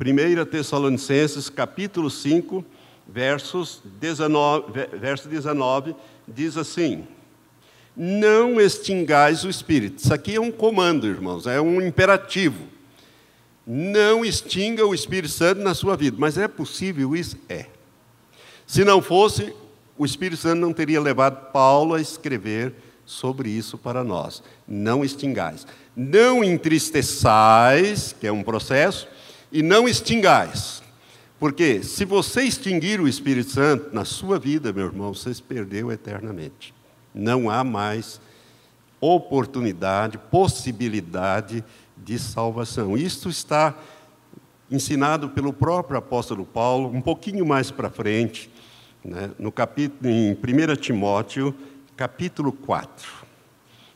[0.00, 2.64] 1 Tessalonicenses, capítulo 5,
[3.06, 5.96] versos 19, verso 19,
[6.26, 7.04] diz assim:
[7.96, 9.98] Não extingais o Espírito.
[9.98, 12.68] Isso aqui é um comando, irmãos, é um imperativo.
[13.66, 16.16] Não extinga o Espírito Santo na sua vida.
[16.18, 17.36] Mas é possível isso?
[17.48, 17.66] É.
[18.66, 19.52] Se não fosse,
[19.96, 22.72] o Espírito Santo não teria levado Paulo a escrever
[23.04, 24.44] sobre isso para nós.
[24.66, 25.66] Não extingais.
[25.96, 29.08] Não entristeçais, que é um processo,
[29.50, 30.82] e não extingais.
[31.38, 35.92] Porque se você extinguir o Espírito Santo na sua vida, meu irmão, você se perdeu
[35.92, 36.74] eternamente.
[37.14, 38.20] Não há mais
[39.00, 41.64] oportunidade, possibilidade
[41.96, 42.96] de salvação.
[42.96, 43.76] Isto está
[44.70, 48.50] ensinado pelo próprio apóstolo Paulo, um pouquinho mais para frente,
[49.04, 51.54] né, no capítulo, em 1 Timóteo,
[51.96, 53.08] capítulo 4,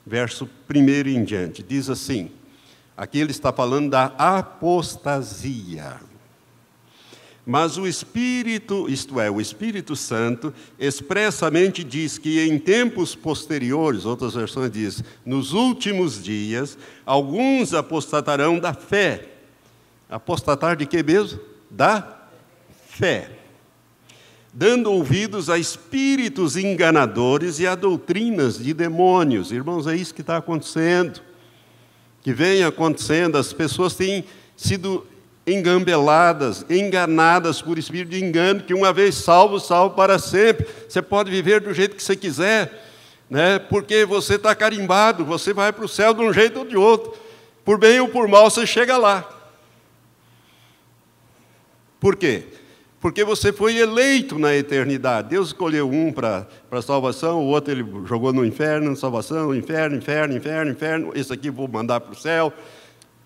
[0.07, 1.63] verso 1 em diante.
[1.63, 2.31] Diz assim:
[2.97, 6.01] aqui ele está falando da apostasia.
[7.45, 14.35] Mas o Espírito, isto é, o Espírito Santo, expressamente diz que em tempos posteriores, outras
[14.35, 19.29] versões dizem, nos últimos dias, alguns apostatarão da fé.
[20.09, 21.41] Apostatar de que mesmo?
[21.69, 22.29] Da
[22.87, 23.31] fé.
[24.53, 29.51] Dando ouvidos a espíritos enganadores e a doutrinas de demônios.
[29.51, 31.21] Irmãos, é isso que está acontecendo.
[32.23, 34.25] Que vem acontecendo, as pessoas têm
[34.57, 35.07] sido
[35.47, 40.67] engambeladas, enganadas por espírito de engano, que uma vez salvo, salvo para sempre.
[40.89, 42.71] Você pode viver do jeito que você quiser,
[43.29, 43.59] né?
[43.59, 47.21] porque você está carimbado, você vai para o céu de um jeito ou de outro.
[47.65, 49.29] Por bem ou por mal, você chega lá.
[51.99, 52.45] Por quê?
[53.03, 55.31] Porque você foi eleito na eternidade.
[55.31, 56.47] Deus escolheu um para
[56.81, 61.13] salvação, o outro ele jogou no inferno, salvação, inferno, inferno, inferno, inferno.
[61.13, 62.53] Esse aqui vou mandar para o céu.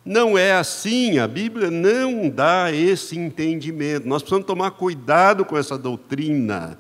[0.03, 4.09] Não é assim, a Bíblia não dá esse entendimento.
[4.09, 6.79] Nós precisamos tomar cuidado com essa doutrina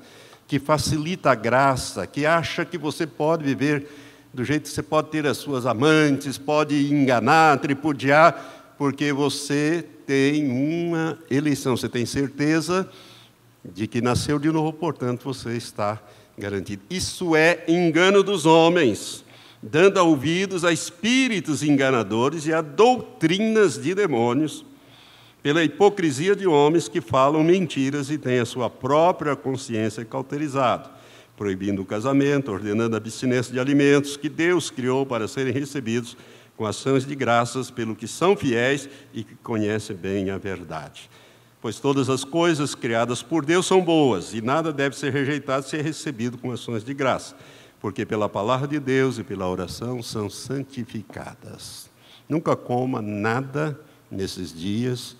[0.48, 3.88] que facilita a graça, que acha que você pode viver
[4.32, 10.50] do jeito que você pode ter as suas amantes, pode enganar, tripudiar, porque você tem
[10.50, 12.88] uma eleição, você tem certeza
[13.64, 16.00] de que nasceu de novo, portanto você está
[16.38, 16.82] garantido.
[16.90, 19.24] Isso é engano dos homens
[19.62, 24.64] dando ouvidos a espíritos enganadores e a doutrinas de demônios,
[25.42, 30.90] pela hipocrisia de homens que falam mentiras e têm a sua própria consciência cauterizada,
[31.36, 36.16] proibindo o casamento, ordenando a abstinência de alimentos que Deus criou para serem recebidos
[36.56, 41.10] com ações de graças pelo que são fiéis e que conhecem bem a verdade.
[41.60, 45.76] Pois todas as coisas criadas por Deus são boas, e nada deve ser rejeitado se
[45.76, 47.34] é recebido com ações de graça
[47.80, 51.88] porque pela palavra de Deus e pela oração são santificadas.
[52.28, 53.78] Nunca coma nada
[54.10, 55.16] nesses dias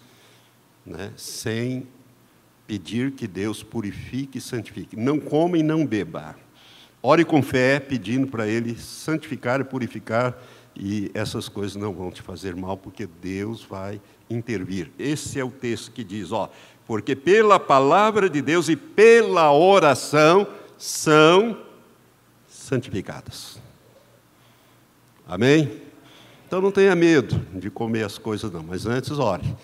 [0.85, 1.87] né, sem
[2.67, 4.97] pedir que Deus purifique e santifique.
[4.97, 6.37] Não coma e não beba.
[7.03, 10.37] Ore com fé, pedindo para Ele santificar e purificar,
[10.79, 14.91] e essas coisas não vão te fazer mal, porque Deus vai intervir.
[14.99, 16.51] Esse é o texto que diz: ó,
[16.87, 20.47] porque pela palavra de Deus e pela oração
[20.77, 21.59] são
[22.49, 23.61] santificadas.
[25.27, 25.83] Amém?
[26.47, 29.57] Então não tenha medo de comer as coisas, não, mas antes ore.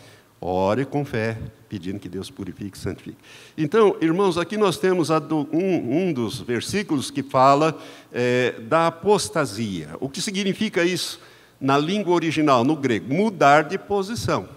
[0.45, 1.39] Ore com fé,
[1.69, 3.17] pedindo que Deus purifique e santifique.
[3.57, 7.79] Então, irmãos, aqui nós temos um, um, dos versículos que fala
[8.13, 9.91] é, da apostasia.
[10.01, 11.21] O que significa isso
[11.61, 13.15] na língua original, no grego?
[13.15, 14.49] Mudar de posição.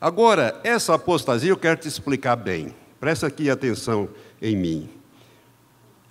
[0.00, 2.72] Agora, essa apostasia eu quero te explicar bem.
[3.00, 4.08] Presta aqui atenção
[4.40, 4.88] em mim.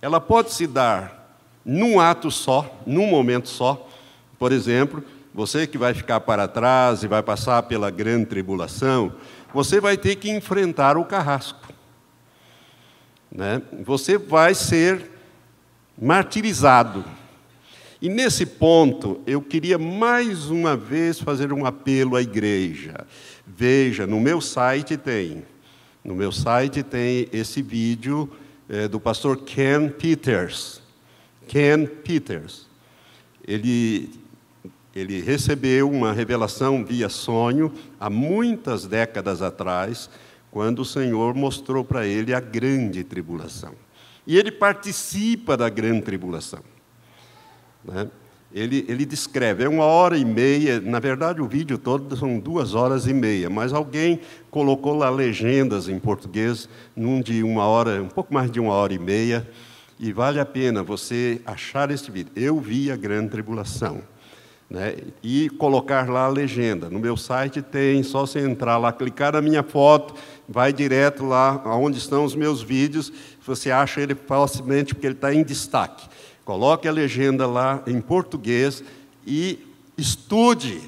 [0.02, 3.88] Ela pode se dar num ato só, num momento só.
[4.38, 5.02] Por exemplo,
[5.38, 9.12] você que vai ficar para trás e vai passar pela grande tribulação,
[9.54, 11.72] você vai ter que enfrentar o carrasco.
[13.30, 13.62] Né?
[13.84, 15.08] Você vai ser
[15.96, 17.04] martirizado.
[18.02, 23.06] E nesse ponto, eu queria mais uma vez fazer um apelo à igreja.
[23.46, 25.44] Veja, no meu site tem,
[26.02, 28.28] no meu site tem esse vídeo
[28.68, 30.82] é, do pastor Ken Peters.
[31.46, 32.66] Ken Peters.
[33.46, 34.10] Ele,
[34.98, 40.10] ele recebeu uma revelação via sonho há muitas décadas atrás,
[40.50, 43.72] quando o Senhor mostrou para ele a grande tribulação.
[44.26, 46.60] E ele participa da grande tribulação.
[47.84, 48.08] Né?
[48.52, 52.74] Ele, ele descreve, é uma hora e meia, na verdade o vídeo todo são duas
[52.74, 54.20] horas e meia, mas alguém
[54.50, 58.94] colocou lá legendas em português, num de uma hora, um pouco mais de uma hora
[58.94, 59.46] e meia,
[60.00, 62.32] e vale a pena você achar esse vídeo.
[62.34, 64.02] Eu vi a grande tribulação.
[64.68, 64.96] Né?
[65.22, 66.90] E colocar lá a legenda.
[66.90, 70.14] No meu site tem, só você entrar lá, clicar na minha foto,
[70.48, 73.12] vai direto lá onde estão os meus vídeos,
[73.44, 76.06] você acha ele facilmente porque ele está em destaque.
[76.44, 78.84] Coloque a legenda lá em português
[79.26, 79.58] e
[79.96, 80.80] estude.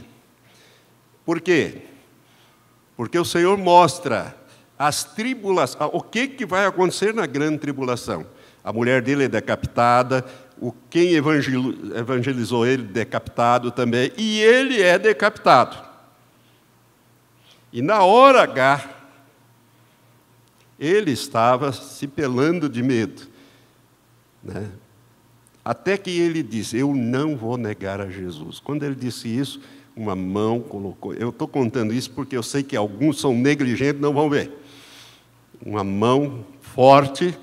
[1.25, 1.83] Por quê?
[2.97, 4.37] Porque o Senhor mostra
[4.79, 8.27] as tribulações, o que, que vai acontecer na grande tribulação.
[8.65, 10.25] A mulher dele é decapitada,
[10.61, 15.77] o quem evangelizou ele decapitado também, e ele é decapitado.
[17.73, 18.91] E na hora H,
[20.79, 23.23] ele estava se pelando de medo.
[24.43, 24.71] Né?
[25.65, 28.59] Até que ele disse: Eu não vou negar a Jesus.
[28.59, 29.61] Quando ele disse isso,
[29.97, 31.15] uma mão colocou.
[31.15, 34.53] Eu estou contando isso porque eu sei que alguns são negligentes, não vão ver.
[35.65, 37.39] Uma mão forte,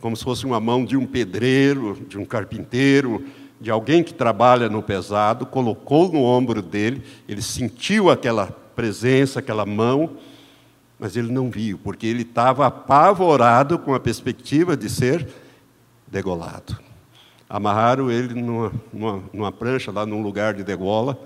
[0.00, 3.24] como se fosse uma mão de um pedreiro, de um carpinteiro,
[3.60, 7.02] de alguém que trabalha no pesado, colocou no ombro dele.
[7.28, 10.10] Ele sentiu aquela presença, aquela mão,
[10.98, 15.26] mas ele não viu, porque ele estava apavorado com a perspectiva de ser
[16.06, 16.78] degolado.
[17.48, 21.18] Amarraram ele numa, numa, numa, prancha lá num lugar de degola,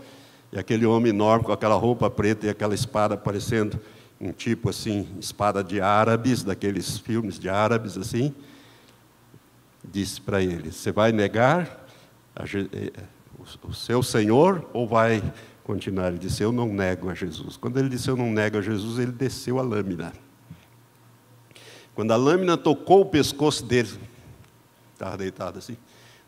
[0.53, 3.81] e aquele homem enorme com aquela roupa preta e aquela espada parecendo
[4.21, 8.35] um tipo assim, espada de árabes, daqueles filmes de árabes assim,
[9.85, 11.87] disse para ele: Você vai negar
[12.37, 12.93] eh,
[13.63, 15.23] o seu Senhor ou vai
[15.65, 16.09] continuar?
[16.09, 17.57] Ele disse: Eu não nego a Jesus.
[17.57, 20.13] Quando ele disse: Eu não nego a Jesus, ele desceu a lâmina.
[21.95, 23.91] Quando a lâmina tocou o pescoço dele,
[24.93, 25.77] estava deitado assim,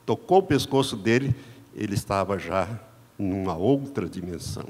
[0.05, 1.35] tocou o pescoço dele,
[1.75, 2.69] ele estava já
[3.19, 4.67] numa outra dimensão.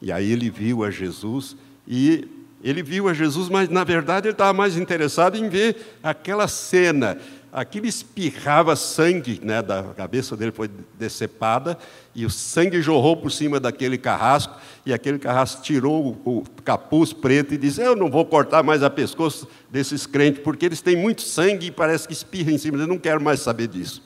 [0.00, 2.28] E aí ele viu a Jesus e
[2.62, 7.18] ele viu a Jesus, mas na verdade ele estava mais interessado em ver aquela cena.
[7.52, 11.76] Aquilo espirrava sangue, né, da cabeça dele foi decepada,
[12.14, 17.12] e o sangue jorrou por cima daquele carrasco, e aquele carrasco tirou o, o capuz
[17.12, 20.96] preto e disse: Eu não vou cortar mais a pescoço desses crentes, porque eles têm
[20.96, 24.02] muito sangue e parece que espirra em cima, eu não quero mais saber disso.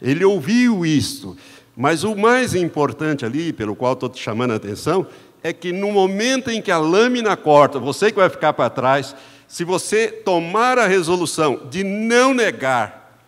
[0.00, 1.36] Ele ouviu isso.
[1.76, 5.04] Mas o mais importante ali, pelo qual estou te chamando a atenção,
[5.42, 9.14] é que no momento em que a lâmina corta, você que vai ficar para trás,
[9.46, 13.18] se você tomar a resolução de não negar,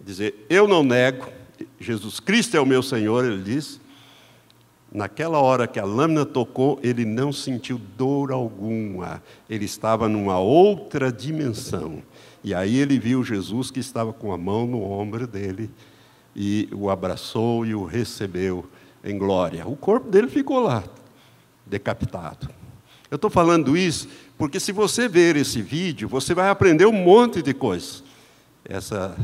[0.00, 1.28] dizer, eu não nego,
[1.80, 3.80] Jesus Cristo é o meu Senhor, ele diz,
[4.92, 11.10] naquela hora que a lâmina tocou, ele não sentiu dor alguma, ele estava numa outra
[11.10, 12.02] dimensão.
[12.42, 15.70] E aí ele viu Jesus que estava com a mão no ombro dele
[16.36, 18.64] e o abraçou e o recebeu
[19.02, 19.66] em glória.
[19.66, 20.84] O corpo dele ficou lá,
[21.66, 22.48] decapitado.
[23.10, 27.42] Eu estou falando isso porque se você ver esse vídeo, você vai aprender um monte
[27.42, 28.02] de coisas.
[28.64, 29.16] Essa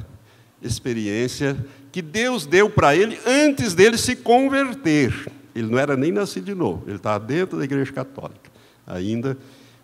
[0.62, 1.56] experiência
[1.90, 5.12] que Deus deu para ele antes dele se converter.
[5.54, 8.50] Ele não era nem nascido de novo, ele estava dentro da igreja católica.
[8.86, 9.36] Ainda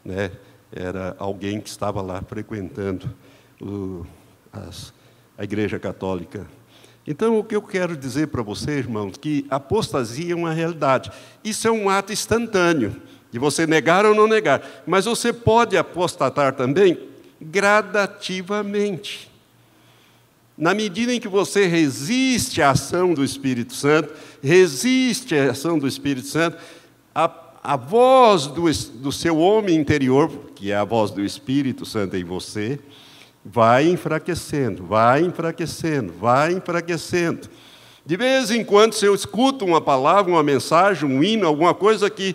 [0.04, 0.30] né,
[0.70, 3.12] era alguém que estava lá frequentando
[3.60, 4.06] o,
[4.52, 4.92] as,
[5.36, 6.46] a igreja católica
[7.06, 11.12] então, o que eu quero dizer para vocês, irmãos, que apostasia é uma realidade.
[11.44, 13.00] Isso é um ato instantâneo,
[13.30, 14.84] de você negar ou não negar.
[14.86, 16.98] Mas você pode apostatar também
[17.40, 19.30] gradativamente.
[20.56, 25.86] Na medida em que você resiste à ação do Espírito Santo, resiste à ação do
[25.86, 26.56] Espírito Santo,
[27.14, 27.30] a,
[27.62, 28.64] a voz do,
[29.00, 32.78] do seu homem interior, que é a voz do Espírito Santo em você,
[33.44, 37.48] vai enfraquecendo, vai enfraquecendo, vai enfraquecendo.
[38.04, 42.08] De vez em quando, se eu escuto uma palavra, uma mensagem, um hino, alguma coisa
[42.08, 42.34] que,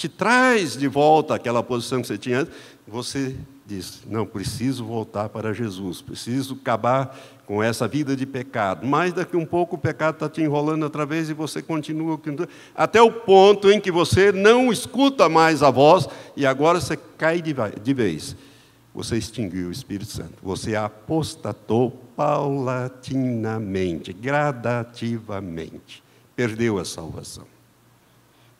[0.00, 2.54] te traz de volta àquela posição que você tinha antes,
[2.88, 3.36] você
[3.66, 8.86] diz: não, preciso voltar para Jesus, preciso acabar com essa vida de pecado.
[8.86, 12.18] Mas daqui um pouco o pecado está te enrolando outra vez e você continua,
[12.74, 17.42] até o ponto em que você não escuta mais a voz e agora você cai
[17.42, 18.34] de vez.
[18.94, 26.02] Você extinguiu o Espírito Santo, você apostatou paulatinamente, gradativamente,
[26.34, 27.44] perdeu a salvação.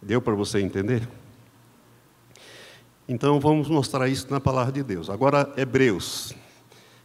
[0.02, 1.08] Deu para você entender?
[3.12, 5.10] Então vamos mostrar isso na palavra de Deus.
[5.10, 6.32] Agora, Hebreus.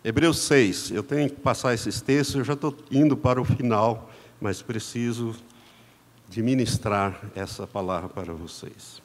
[0.04, 0.92] Hebreus 6.
[0.92, 5.36] Eu tenho que passar esses textos, eu já estou indo para o final, mas preciso
[6.30, 9.02] de ministrar essa palavra para vocês.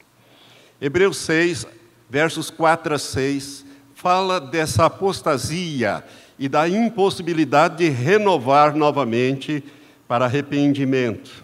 [0.79, 1.65] Hebreus 6,
[2.07, 6.05] versos 4 a 6, fala dessa apostasia
[6.37, 9.63] e da impossibilidade de renovar novamente
[10.07, 11.43] para arrependimento.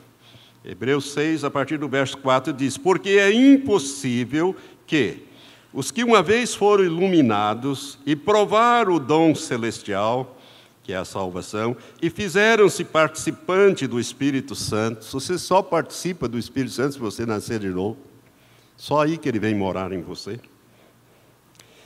[0.64, 4.56] Hebreus 6, a partir do verso 4, diz: Porque é impossível
[4.86, 5.27] que,
[5.74, 10.38] os que uma vez foram iluminados e provaram o dom celestial,
[10.82, 16.72] que é a salvação, e fizeram-se participante do Espírito Santo, você só participa do Espírito
[16.72, 17.98] Santo se você nascer de novo,
[18.78, 20.40] só aí que ele vem morar em você.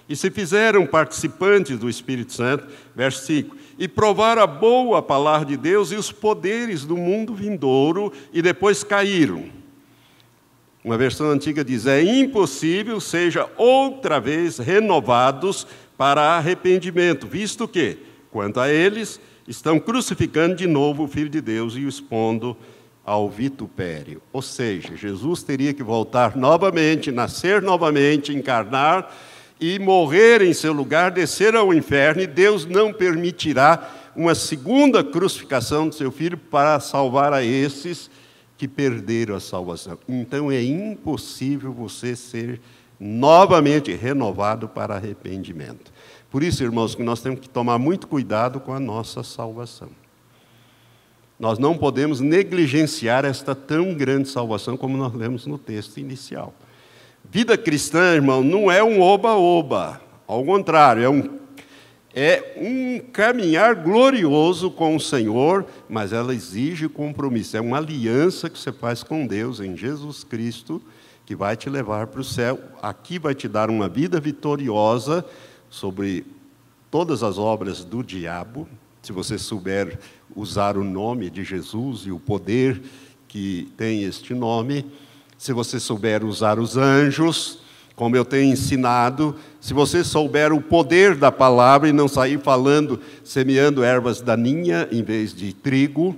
[0.08, 5.58] E se fizeram participantes do Espírito Santo, verso 5, e provaram a boa palavra de
[5.58, 9.61] Deus e os poderes do mundo vindouro, e depois caíram
[10.84, 15.68] uma versão antiga diz: é impossível seja outra vez renovados
[15.98, 17.98] para arrependimento, visto que,
[18.32, 22.58] quanto a eles, estão crucificando de novo o Filho de Deus e o expondo
[23.06, 24.22] ao vitupério.
[24.34, 29.14] Ou seja, Jesus teria que voltar novamente, nascer novamente, encarnar
[29.60, 35.88] e morrer em seu lugar, descer ao inferno, e Deus não permitirá uma segunda crucificação
[35.88, 38.10] do seu filho para salvar a esses
[38.62, 39.98] que perderam a salvação.
[40.08, 42.62] Então é impossível você ser
[43.00, 45.92] novamente renovado para arrependimento.
[46.30, 49.90] Por isso, irmãos, que nós temos que tomar muito cuidado com a nossa salvação.
[51.40, 56.54] Nós não podemos negligenciar esta tão grande salvação como nós lemos no texto inicial.
[57.28, 60.00] Vida cristã, irmão, não é um oba-oba.
[60.28, 61.41] Ao contrário, é um
[62.14, 67.56] é um caminhar glorioso com o Senhor, mas ela exige compromisso.
[67.56, 70.82] É uma aliança que você faz com Deus em Jesus Cristo,
[71.26, 72.60] que vai te levar para o céu.
[72.82, 75.26] Aqui vai te dar uma vida vitoriosa
[75.70, 76.26] sobre
[76.90, 78.68] todas as obras do diabo,
[79.02, 79.98] se você souber
[80.36, 82.82] usar o nome de Jesus e o poder
[83.28, 84.86] que tem este nome,
[85.38, 87.61] se você souber usar os anjos,
[88.02, 93.00] como eu tenho ensinado, se você souber o poder da palavra e não sair falando,
[93.24, 96.18] semeando ervas daninhas em vez de trigo,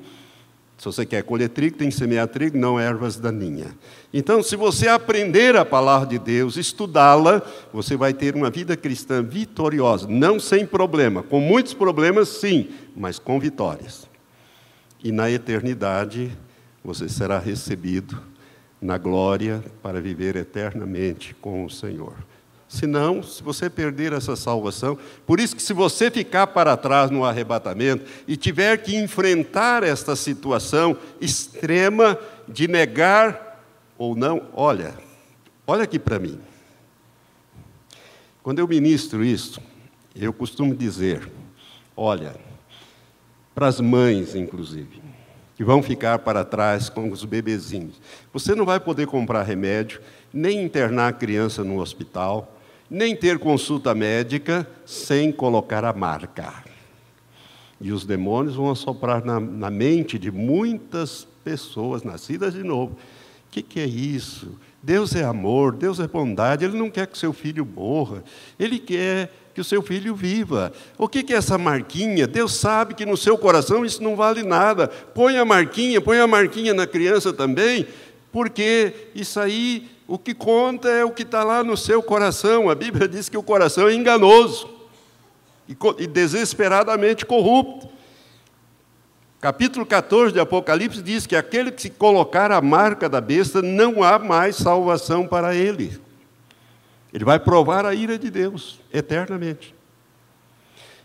[0.78, 3.68] se você quer colher trigo, tem que semear trigo, não ervas daninhas.
[4.14, 7.42] Então, se você aprender a palavra de Deus, estudá-la,
[7.74, 13.20] você vai ter uma vida cristã vitoriosa, não sem problema, com muitos problemas, sim, mas
[13.20, 14.08] com vitórias.
[15.04, 16.32] E na eternidade,
[16.82, 18.32] você será recebido
[18.84, 22.14] na glória para viver eternamente com o Senhor.
[22.68, 27.24] Senão, se você perder essa salvação, por isso que se você ficar para trás no
[27.24, 33.64] arrebatamento e tiver que enfrentar esta situação extrema de negar
[33.98, 34.96] ou não, olha,
[35.68, 36.40] olha aqui para mim.
[38.42, 39.62] Quando eu ministro isso,
[40.16, 41.32] eu costumo dizer,
[41.96, 42.36] olha,
[43.54, 45.03] para as mães inclusive,
[45.64, 47.99] vão ficar para trás com os bebezinhos.
[48.32, 50.01] Você não vai poder comprar remédio,
[50.34, 52.57] nem internar a criança no hospital,
[52.89, 56.53] nem ter consulta médica sem colocar a marca.
[57.80, 62.93] E os demônios vão assoprar na, na mente de muitas pessoas nascidas de novo.
[62.93, 64.57] O que, que é isso?
[64.82, 68.24] Deus é amor, Deus é bondade, Ele não quer que seu filho morra,
[68.59, 70.74] Ele quer que o seu filho viva.
[70.97, 72.26] O que é essa marquinha?
[72.26, 74.88] Deus sabe que no seu coração isso não vale nada.
[74.88, 77.88] Põe a marquinha, põe a marquinha na criança também,
[78.32, 82.70] porque isso aí, o que conta é o que está lá no seu coração.
[82.70, 84.68] A Bíblia diz que o coração é enganoso
[85.99, 87.88] e desesperadamente corrupto.
[89.39, 94.01] Capítulo 14 de Apocalipse diz que aquele que se colocar a marca da besta, não
[94.01, 95.99] há mais salvação para ele.
[97.14, 99.76] Ele vai provar a ira de Deus eternamente.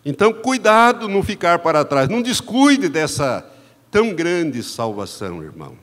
[0.04, 3.44] Então, cuidado não ficar para trás, não descuide dessa
[3.90, 5.76] tão grande salvação, irmão.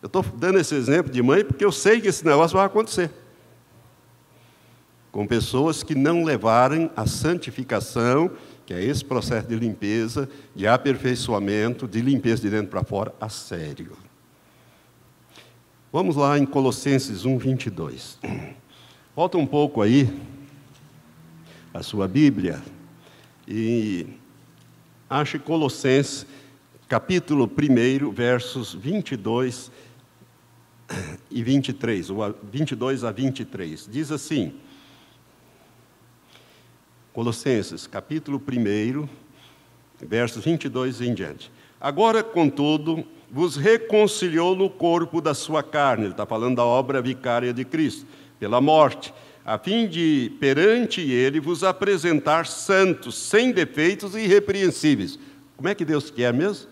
[0.00, 3.10] Eu estou dando esse exemplo de mãe porque eu sei que esse negócio vai acontecer.
[5.12, 8.30] Com pessoas que não levarem a santificação,
[8.64, 13.28] que é esse processo de limpeza, de aperfeiçoamento, de limpeza de dentro para fora, a
[13.28, 14.05] sério.
[15.92, 18.18] Vamos lá em Colossenses 1, 22.
[19.14, 20.12] Volta um pouco aí
[21.72, 22.60] a sua Bíblia
[23.46, 24.04] e
[25.08, 26.26] ache Colossenses,
[26.88, 29.70] capítulo 1, versos 22
[31.30, 32.08] e 23,
[32.42, 33.88] 22 a 23.
[33.88, 34.54] Diz assim:
[37.12, 39.08] Colossenses, capítulo 1,
[40.04, 41.50] versos 22 em diante.
[41.80, 47.52] Agora, contudo, vos reconciliou no corpo da sua carne, ele está falando da obra vicária
[47.52, 48.06] de Cristo,
[48.38, 49.12] pela morte,
[49.44, 55.18] a fim de, perante ele, vos apresentar santos, sem defeitos e irrepreensíveis.
[55.56, 56.68] Como é que Deus quer mesmo?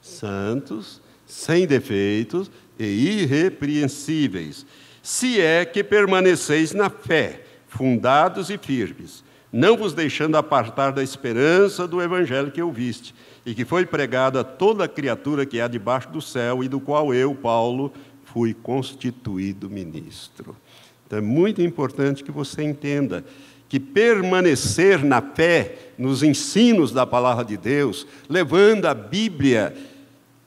[0.00, 4.66] Santos, sem defeitos e irrepreensíveis,
[5.02, 9.22] se é que permaneceis na fé, fundados e firmes,
[9.54, 13.14] não vos deixando apartar da esperança do evangelho que ouviste
[13.46, 17.14] e que foi pregado a toda criatura que há debaixo do céu e do qual
[17.14, 17.92] eu, Paulo,
[18.24, 20.56] fui constituído ministro.
[21.06, 23.24] Então é muito importante que você entenda
[23.68, 29.72] que permanecer na fé, nos ensinos da palavra de Deus, levando a Bíblia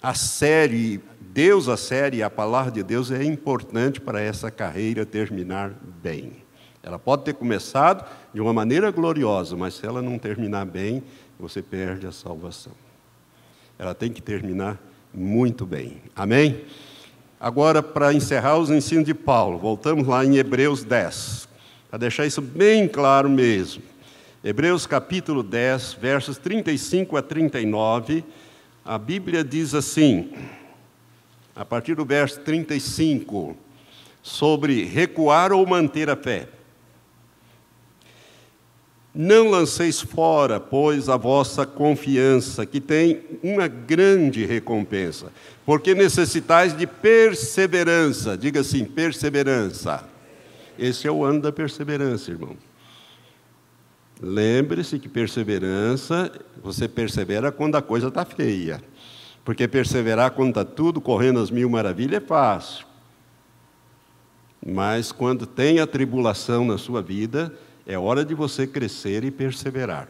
[0.03, 5.72] a sério, Deus a sério, a palavra de Deus é importante para essa carreira terminar
[6.03, 6.45] bem.
[6.88, 11.03] Ela pode ter começado de uma maneira gloriosa, mas se ela não terminar bem,
[11.39, 12.73] você perde a salvação
[13.77, 14.79] ela tem que terminar
[15.13, 16.01] muito bem.
[16.15, 16.61] Amém?
[17.39, 21.47] Agora, para encerrar os ensinos de Paulo, voltamos lá em Hebreus 10,
[21.89, 23.83] para deixar isso bem claro mesmo.
[24.43, 28.23] Hebreus capítulo 10, versos 35 a 39,
[28.83, 30.31] a Bíblia diz assim,
[31.55, 33.55] a partir do verso 35,
[34.23, 36.47] sobre recuar ou manter a fé.
[39.20, 45.32] Não lanceis fora, pois, a vossa confiança, que tem uma grande recompensa,
[45.65, 48.38] porque necessitais de perseverança.
[48.38, 50.07] Diga assim: perseverança.
[50.78, 52.55] Esse é o ano da perseverança, irmão.
[54.22, 58.84] Lembre-se que perseverança, você persevera quando a coisa está feia.
[59.43, 62.86] Porque perseverar quando está tudo correndo às mil maravilhas é fácil.
[64.63, 67.51] Mas quando tem a tribulação na sua vida,
[67.88, 70.09] é hora de você crescer e perseverar.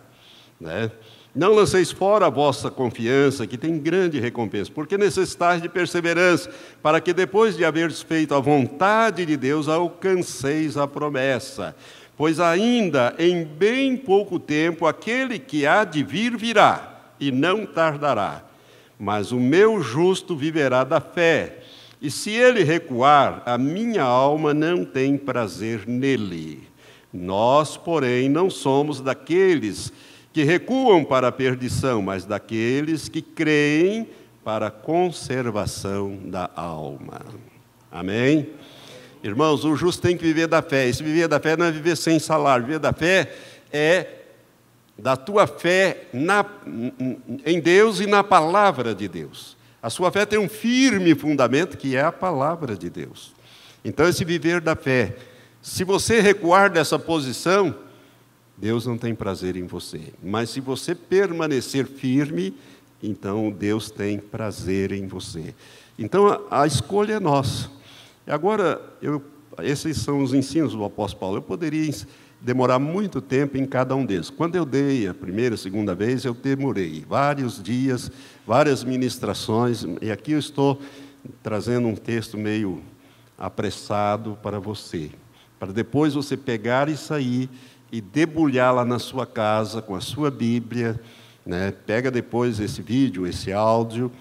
[0.59, 0.91] Né?
[1.34, 6.49] Não lanceis fora a vossa confiança, que tem grande recompensa, porque necessitais de perseverança,
[6.82, 11.75] para que depois de haveres feito a vontade de Deus, alcanceis a promessa.
[12.17, 18.43] Pois ainda em bem pouco tempo aquele que há de vir virá, e não tardará.
[18.99, 21.59] Mas o meu justo viverá da fé,
[22.01, 26.66] e se ele recuar, a minha alma não tem prazer nele.
[27.14, 29.91] Nós, porém, não somos daqueles
[30.34, 34.08] que recuam para a perdição, mas daqueles que creem
[34.43, 37.22] para a conservação da alma.
[37.91, 38.47] Amém?
[39.24, 40.88] Irmãos, o justo tem que viver da fé.
[40.88, 42.66] E se viver da fé não é viver sem salário.
[42.66, 43.34] Viver da fé
[43.72, 44.08] é
[44.97, 46.45] da tua fé na,
[47.45, 49.58] em Deus e na palavra de Deus.
[49.82, 53.34] A sua fé tem um firme fundamento que é a palavra de Deus.
[53.84, 55.16] Então, esse viver da fé
[55.62, 57.76] se você recuar dessa posição,
[58.58, 60.14] Deus não tem prazer em você.
[60.24, 62.55] Mas se você permanecer firme,
[63.01, 65.53] então Deus tem prazer em você.
[65.97, 67.70] Então a, a escolha é nossa.
[68.26, 69.22] E agora, eu,
[69.62, 71.38] esses são os ensinos do apóstolo Paulo.
[71.38, 71.93] Eu poderia
[72.41, 74.30] demorar muito tempo em cada um deles.
[74.30, 78.12] Quando eu dei a primeira, a segunda vez, eu demorei vários dias,
[78.45, 80.80] várias ministrações, e aqui eu estou
[81.41, 82.82] trazendo um texto meio
[83.38, 85.12] apressado para você
[85.60, 87.49] para depois você pegar e sair
[87.91, 90.99] e debulhar lá na sua casa com a sua Bíblia,
[91.45, 91.74] né?
[91.86, 94.12] pega depois esse vídeo, esse áudio,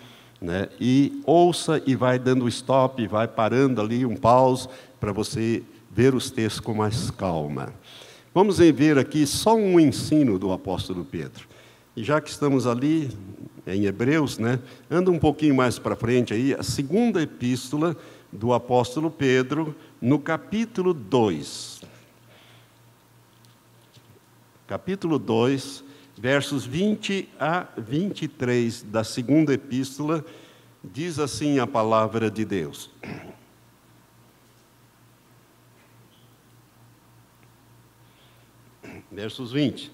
[0.41, 0.68] né?
[0.80, 4.68] e ouça e vai dando stop, vai parando ali um pause
[5.01, 7.72] para você ver os textos com mais calma.
[8.34, 11.49] Vamos ver aqui só um ensino do apóstolo Pedro.
[11.97, 13.11] E já que estamos ali
[13.66, 14.61] em Hebreus, né,
[14.91, 17.97] anda um pouquinho mais para frente aí, a segunda epístola
[18.30, 21.82] do apóstolo Pedro, no capítulo 2.
[24.66, 25.84] Capítulo 2,
[26.18, 30.24] versos 20 a 23 da segunda epístola,
[30.82, 32.90] diz assim a palavra de Deus.
[39.11, 39.92] Versos 20.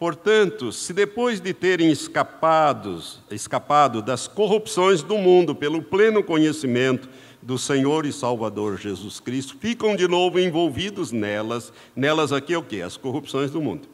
[0.00, 7.08] Portanto, se depois de terem escapados, escapado das corrupções do mundo pelo pleno conhecimento
[7.42, 11.72] do Senhor e Salvador Jesus Cristo, ficam de novo envolvidos nelas.
[11.96, 12.82] Nelas aqui é o quê?
[12.82, 13.88] As corrupções do mundo.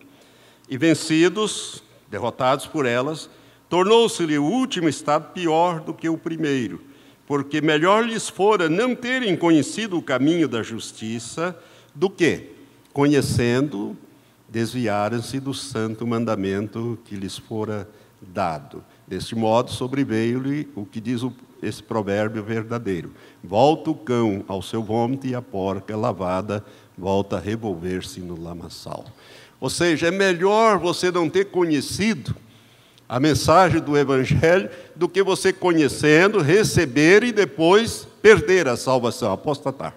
[0.68, 3.30] E vencidos, derrotados por elas,
[3.68, 6.80] tornou-se-lhe o último estado pior do que o primeiro.
[7.26, 11.58] porque melhor lhes fora não terem conhecido o caminho da justiça
[11.94, 12.52] do que,
[12.92, 13.96] conhecendo,
[14.48, 17.88] desviarem-se do santo mandamento que lhes fora
[18.20, 18.82] dado.
[19.06, 21.22] Deste modo sobreveio-lhe o que diz
[21.66, 23.12] esse provérbio verdadeiro:
[23.42, 26.64] Volta o cão ao seu vômito e a porca lavada
[26.96, 29.04] volta a revolver-se no lamaçal.
[29.60, 32.34] Ou seja, é melhor você não ter conhecido
[33.08, 39.94] a mensagem do Evangelho do que você conhecendo, receber e depois perder a salvação, apostatar.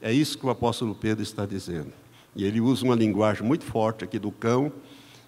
[0.00, 1.92] É isso que o apóstolo Pedro está dizendo.
[2.34, 4.72] E ele usa uma linguagem muito forte aqui do cão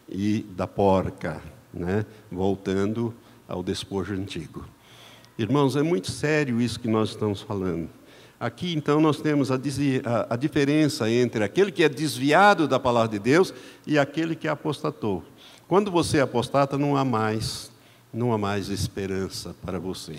[0.09, 1.41] e da porca,
[1.73, 2.05] né?
[2.31, 3.15] voltando
[3.49, 4.65] ao despojo antigo.
[5.37, 7.89] Irmãos, é muito sério isso que nós estamos falando.
[8.39, 13.09] Aqui, então, nós temos a, a, a, diferença entre aquele que é desviado da palavra
[13.09, 13.53] de Deus
[13.85, 15.25] e aquele que apostatou.
[15.67, 17.73] Quando você apostata, não há mais,
[18.13, 20.19] não há mais esperança para você.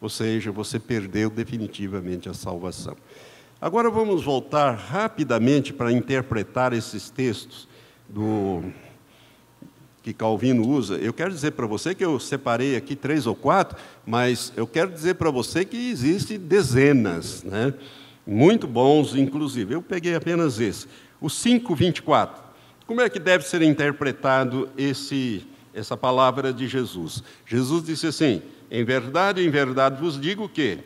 [0.00, 2.96] Ou seja, você perdeu definitivamente a salvação.
[3.60, 7.68] Agora vamos voltar rapidamente para interpretar esses textos
[8.08, 8.62] do
[10.02, 13.78] que Calvino usa, eu quero dizer para você que eu separei aqui três ou quatro,
[14.04, 17.72] mas eu quero dizer para você que existem dezenas, né?
[18.26, 19.74] muito bons, inclusive.
[19.74, 20.86] Eu peguei apenas esse.
[21.20, 22.30] O 5,24.
[22.86, 27.22] Como é que deve ser interpretado esse, essa palavra de Jesus?
[27.46, 30.78] Jesus disse assim: Em verdade, em verdade vos digo que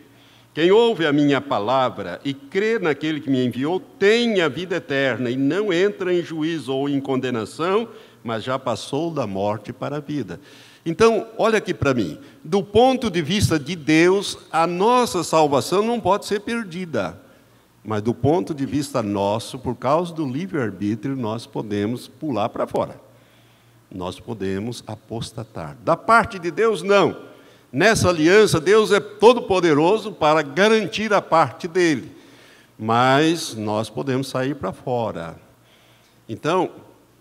[0.55, 5.31] quem ouve a minha palavra e crê naquele que me enviou tem a vida eterna
[5.31, 7.89] e não entra em juízo ou em condenação,
[8.27, 10.41] mas já passou da morte para a vida.
[10.85, 12.19] Então, olha aqui para mim.
[12.43, 17.21] Do ponto de vista de Deus, a nossa salvação não pode ser perdida.
[17.85, 23.01] Mas do ponto de vista nosso, por causa do livre-arbítrio, nós podemos pular para fora.
[23.91, 25.77] Nós podemos apostatar.
[25.85, 27.17] Da parte de Deus, não.
[27.73, 32.11] Nessa aliança, Deus é todo-poderoso para garantir a parte dele.
[32.77, 35.37] Mas nós podemos sair para fora.
[36.29, 36.71] Então,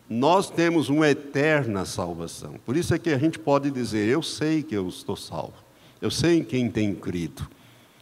[0.10, 2.56] nós temos uma eterna salvação.
[2.66, 5.56] Por isso é que a gente pode dizer: Eu sei que eu estou salvo.
[6.02, 7.48] Eu sei em quem tenho crido.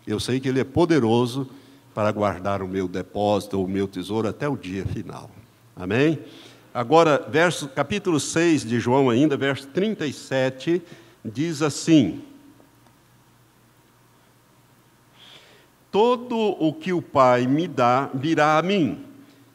[0.06, 1.50] Eu sei que Ele é poderoso
[1.94, 5.30] para guardar o meu depósito o meu tesouro até o dia final.
[5.76, 6.20] Amém?
[6.74, 10.82] Agora, verso, capítulo 6 de João, ainda, verso 37,
[11.24, 12.22] diz assim:
[15.90, 19.13] Todo o que o Pai me dá virá a mim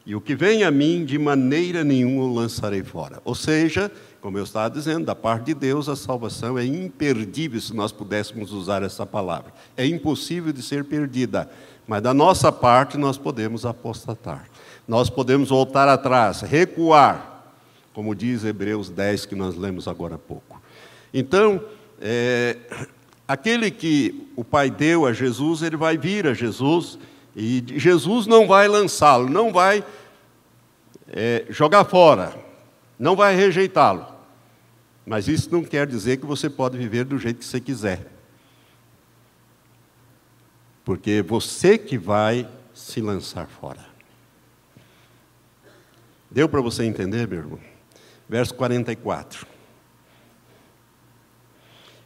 [0.09, 3.21] e o que vem a mim, de maneira nenhuma o lançarei fora.
[3.23, 7.75] Ou seja, como eu estava dizendo, da parte de Deus a salvação é imperdível se
[7.75, 9.53] nós pudéssemos usar essa palavra.
[9.77, 11.47] É impossível de ser perdida.
[11.87, 14.49] Mas da nossa parte nós podemos apostatar.
[14.87, 17.53] Nós podemos voltar atrás, recuar,
[17.93, 20.59] como diz Hebreus 10, que nós lemos agora há pouco.
[21.13, 21.63] Então,
[22.01, 22.57] é,
[23.27, 26.97] aquele que o Pai deu a Jesus, ele vai vir a Jesus,
[27.35, 29.83] e Jesus não vai lançá-lo, não vai
[31.07, 32.33] é, jogar fora,
[32.97, 34.05] não vai rejeitá-lo.
[35.05, 38.05] Mas isso não quer dizer que você pode viver do jeito que você quiser.
[40.83, 43.85] Porque é você que vai se lançar fora.
[46.29, 47.59] Deu para você entender, meu irmão?
[48.27, 49.47] Verso 44.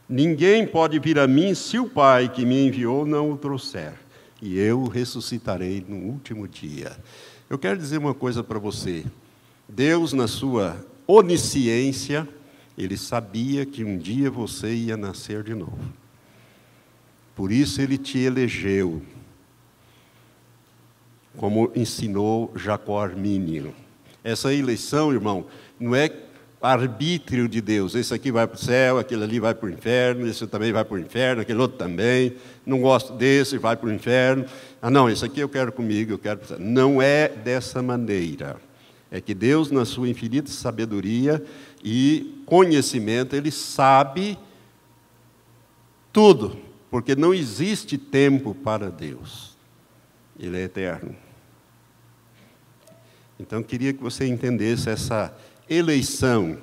[0.08, 3.94] Ninguém pode vir a mim se o Pai que me enviou não o trouxer,
[4.44, 6.98] e eu ressuscitarei no último dia.
[7.50, 9.06] Eu quero dizer uma coisa para você.
[9.70, 12.28] Deus, na sua onisciência,
[12.78, 15.80] ele sabia que um dia você ia nascer de novo.
[17.34, 19.02] Por isso ele te elegeu,
[21.38, 23.74] como ensinou Jacó Armínio.
[24.26, 25.46] Essa eleição, irmão,
[25.80, 26.10] não é
[26.64, 27.94] arbítrio de Deus.
[27.94, 30.86] Esse aqui vai para o céu, aquele ali vai para o inferno, esse também vai
[30.86, 32.38] para o inferno, aquele outro também.
[32.66, 34.46] Não gosto desse, vai para o inferno.
[34.82, 36.40] Ah, não, esse aqui eu quero comigo, eu quero.
[36.58, 38.56] Não é dessa maneira.
[39.12, 41.44] É que Deus, na sua infinita sabedoria
[41.84, 44.40] e conhecimento, Ele sabe
[46.14, 46.58] tudo,
[46.90, 49.58] porque não existe tempo para Deus.
[50.40, 51.16] Ele é eterno.
[53.40, 55.36] Então, queria que você entendesse essa
[55.74, 56.58] eleição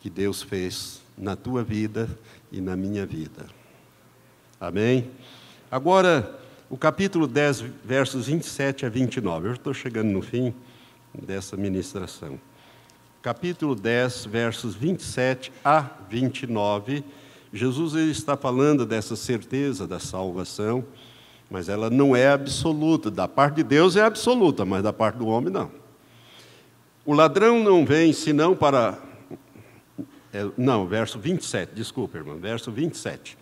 [0.00, 2.08] que Deus fez na tua vida
[2.50, 3.46] e na minha vida.
[4.60, 5.10] Amém?
[5.70, 9.48] Agora, o capítulo 10, versos 27 a 29.
[9.48, 10.54] Eu estou chegando no fim
[11.12, 12.38] dessa ministração.
[13.22, 17.04] Capítulo 10, versos 27 a 29.
[17.52, 20.84] Jesus está falando dessa certeza da salvação,
[21.50, 23.10] mas ela não é absoluta.
[23.10, 25.79] Da parte de Deus é absoluta, mas da parte do homem não.
[27.10, 28.96] O ladrão não vem senão para.
[30.32, 33.36] É, não, verso 27, desculpa, irmão, verso 27.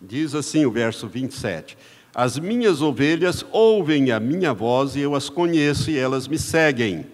[0.00, 1.76] Diz assim o verso 27.
[2.14, 7.04] As minhas ovelhas ouvem a minha voz e eu as conheço e elas me seguem.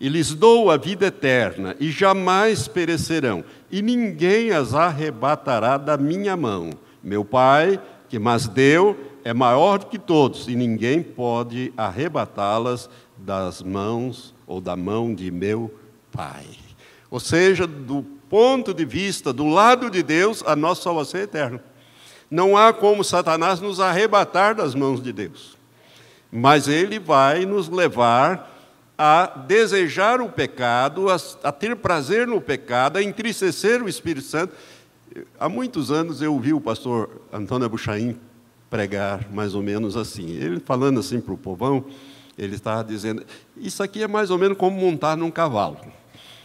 [0.00, 6.34] E lhes dou a vida eterna e jamais perecerão, e ninguém as arrebatará da minha
[6.34, 6.70] mão.
[7.04, 7.78] Meu Pai,
[8.08, 12.88] que mas deu, é maior do que todos, e ninguém pode arrebatá-las
[13.18, 15.72] das mãos ou da mão de meu
[16.10, 16.46] Pai.
[17.10, 21.62] Ou seja, do ponto de vista do lado de Deus, a nossa salvação é eterna.
[22.30, 25.56] Não há como Satanás nos arrebatar das mãos de Deus.
[26.30, 28.50] Mas ele vai nos levar
[28.96, 34.54] a desejar o pecado, a, a, ter prazer no pecado, a entristecer o Espírito Santo.
[35.38, 38.16] Há muitos anos eu ouvi o pastor Antônio Abuchaim
[38.70, 40.30] pregar mais ou menos assim.
[40.30, 41.84] Ele falando assim para o povão,
[42.36, 43.24] ele estava dizendo:
[43.56, 45.78] Isso aqui é mais ou menos como montar num cavalo.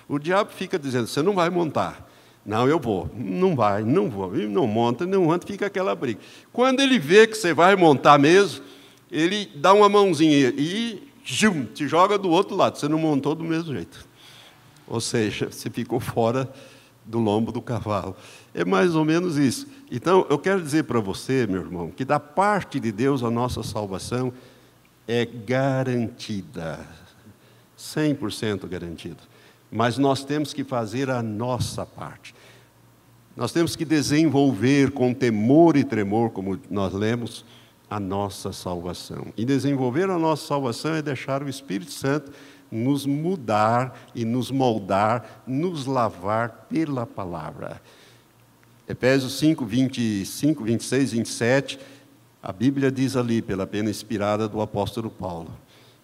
[0.08, 2.08] O diabo fica dizendo: Você não vai montar.
[2.46, 3.10] Não, eu vou.
[3.14, 4.32] Não vai, não vou.
[4.32, 6.20] Não monta, não monta, fica aquela briga.
[6.54, 8.64] Quando ele vê que você vai montar mesmo,
[9.12, 12.78] ele dá uma mãozinha e jum, te joga do outro lado.
[12.78, 14.08] Você não montou do mesmo jeito.
[14.88, 16.50] Ou seja, você ficou fora
[17.06, 18.16] do lombo do cavalo.
[18.54, 19.68] É mais ou menos isso.
[19.92, 23.62] Então, eu quero dizer para você, meu irmão, que da parte de Deus a nossa
[23.64, 24.32] salvação
[25.08, 26.80] é garantida.
[27.78, 29.20] 100% garantida.
[29.72, 32.34] Mas nós temos que fazer a nossa parte.
[33.36, 37.46] Nós temos que desenvolver com temor e tremor, como nós lemos,
[37.90, 39.28] a nossa salvação.
[39.38, 42.32] E desenvolver a nossa salvação é deixar o Espírito Santo
[42.72, 47.82] nos mudar e nos moldar, nos lavar pela palavra.
[48.88, 51.80] Efésios 5, 25, 26, 27,
[52.48, 55.52] a Bíblia diz ali, pela pena inspirada do apóstolo Paulo,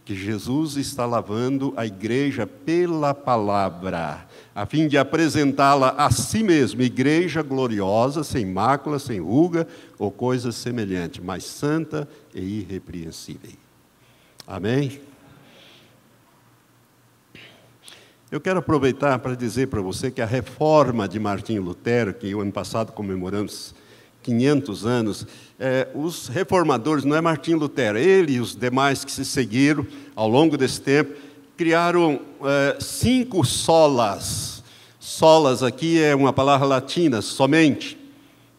[0.04, 6.82] que Jesus está lavando a igreja pela palavra, a fim de apresentá-la a si mesmo,
[6.82, 9.66] igreja gloriosa, sem mácula, sem ruga
[9.98, 13.52] ou coisa semelhante, mas santa e irrepreensível.
[14.46, 15.00] Amém?
[18.30, 22.42] Eu quero aproveitar para dizer para você que a reforma de Martinho Lutero, que o
[22.42, 23.74] ano passado comemoramos
[24.24, 25.28] 500 anos,
[25.60, 30.28] é, os reformadores, não é Martim Lutero, ele e os demais que se seguiram ao
[30.28, 31.14] longo desse tempo,
[31.58, 34.64] criaram é, cinco solas.
[35.00, 37.98] Solas aqui é uma palavra latina, somente.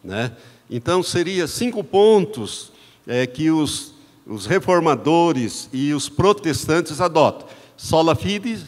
[0.03, 0.31] Né?
[0.69, 2.71] Então, seria cinco pontos
[3.05, 3.93] é, que os,
[4.25, 7.47] os reformadores e os protestantes adotam.
[7.75, 8.63] Sola fide,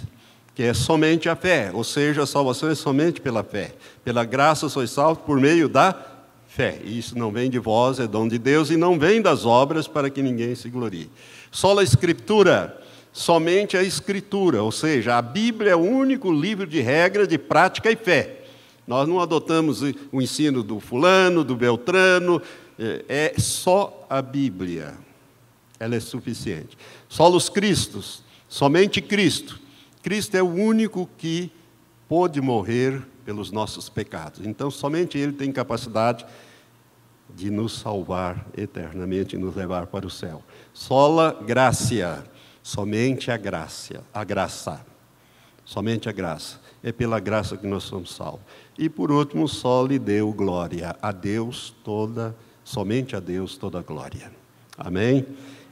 [0.53, 3.75] que é somente a fé, ou seja, a salvação é somente pela fé.
[4.03, 6.16] Pela graça sois salvos por meio da
[6.57, 6.79] fé.
[6.83, 10.09] Isso não vem de vós, é dom de Deus, e não vem das obras para
[10.09, 11.07] que ninguém se glorie.
[11.51, 12.81] Só a Escritura,
[13.13, 17.91] somente a Escritura, ou seja, a Bíblia é o único livro de regra de prática
[17.91, 18.41] e fé.
[18.87, 22.41] Nós não adotamos o ensino do fulano, do beltrano,
[22.79, 24.95] é, é só a Bíblia.
[25.79, 26.75] Ela é suficiente.
[27.07, 29.59] Só os Cristos, somente Cristo.
[30.01, 31.51] Cristo é o único que
[32.09, 34.39] pôde morrer pelos nossos pecados.
[34.43, 36.25] Então, somente Ele tem capacidade
[37.37, 40.41] de nos salvar eternamente e nos levar para o céu.
[40.73, 42.23] Sola gracia,
[42.63, 44.83] somente a graça, a graça.
[45.63, 46.59] Somente a graça.
[46.81, 48.41] É pela graça que nós somos salvos.
[48.75, 50.95] E por último, só lhe deu glória.
[50.99, 54.31] A Deus toda, somente a Deus toda glória.
[54.75, 55.23] Amém?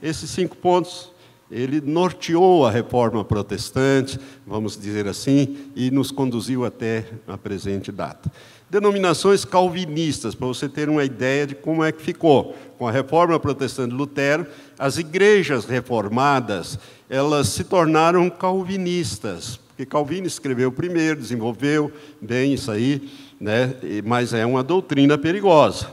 [0.04, 1.12] Esses cinco pontos
[1.50, 8.32] ele norteou a reforma protestante, vamos dizer assim, e nos conduziu até a presente data.
[8.76, 12.54] Denominações calvinistas, para você ter uma ideia de como é que ficou.
[12.78, 14.46] Com a reforma protestante de Lutero,
[14.78, 16.78] as igrejas reformadas,
[17.10, 21.90] elas se tornaram calvinistas, porque Calvino escreveu primeiro, desenvolveu
[22.22, 23.10] bem isso aí,
[23.40, 23.76] né?
[24.04, 25.90] mas é uma doutrina perigosa.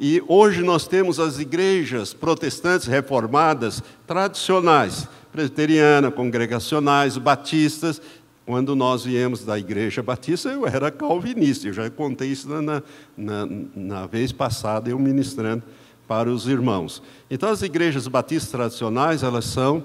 [0.00, 8.02] E hoje nós temos as igrejas protestantes reformadas tradicionais, presbiteriana, congregacionais, batistas.
[8.44, 12.82] Quando nós viemos da igreja batista, eu era calvinista, eu já contei isso na,
[13.16, 15.62] na, na vez passada, eu ministrando
[16.08, 17.02] para os irmãos.
[17.30, 19.84] Então, as igrejas batistas tradicionais, elas são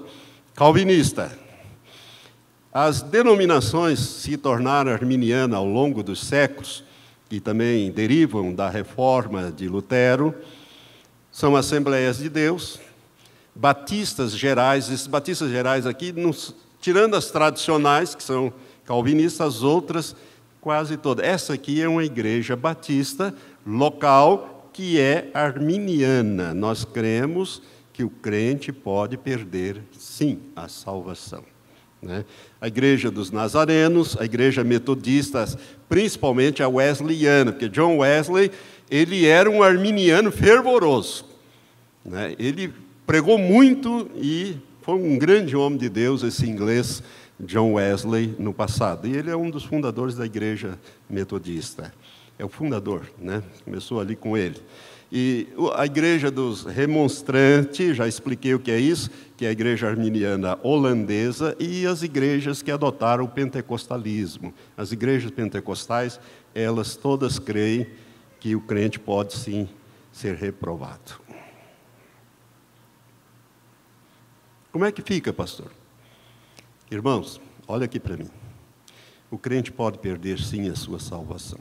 [0.54, 1.30] calvinistas.
[2.72, 6.84] As denominações se tornaram arminianas ao longo dos séculos,
[7.28, 10.34] que também derivam da reforma de Lutero,
[11.30, 12.80] são Assembleias de Deus,
[13.54, 18.52] batistas gerais, esses batistas gerais aqui, nos, tirando as tradicionais, que são
[18.84, 20.16] calvinistas, as outras
[20.60, 21.24] quase todas.
[21.24, 23.34] Essa aqui é uma igreja batista
[23.66, 26.54] local que é arminiana.
[26.54, 27.62] Nós cremos
[27.92, 31.42] que o crente pode perder, sim, a salvação.
[32.00, 32.24] Né?
[32.60, 35.44] A igreja dos nazarenos, a igreja metodista,
[35.88, 38.52] principalmente a wesleyana, porque John Wesley
[38.90, 41.24] ele era um arminiano fervoroso.
[42.04, 42.36] Né?
[42.38, 42.72] Ele
[43.06, 44.56] pregou muito e
[44.88, 47.02] foi um grande homem de Deus, esse inglês
[47.38, 49.06] John Wesley, no passado.
[49.06, 50.78] E ele é um dos fundadores da igreja
[51.10, 51.92] metodista.
[52.38, 53.42] É o fundador, né?
[53.66, 54.56] Começou ali com ele.
[55.12, 59.86] E a igreja dos remonstrantes, já expliquei o que é isso, que é a igreja
[59.86, 64.54] arminiana holandesa, e as igrejas que adotaram o pentecostalismo.
[64.74, 66.18] As igrejas pentecostais,
[66.54, 67.88] elas todas creem
[68.40, 69.68] que o crente pode sim
[70.10, 71.27] ser reprovado.
[74.70, 75.70] Como é que fica, pastor?
[76.90, 78.28] Irmãos, olha aqui para mim.
[79.30, 81.58] O crente pode perder sim a sua salvação.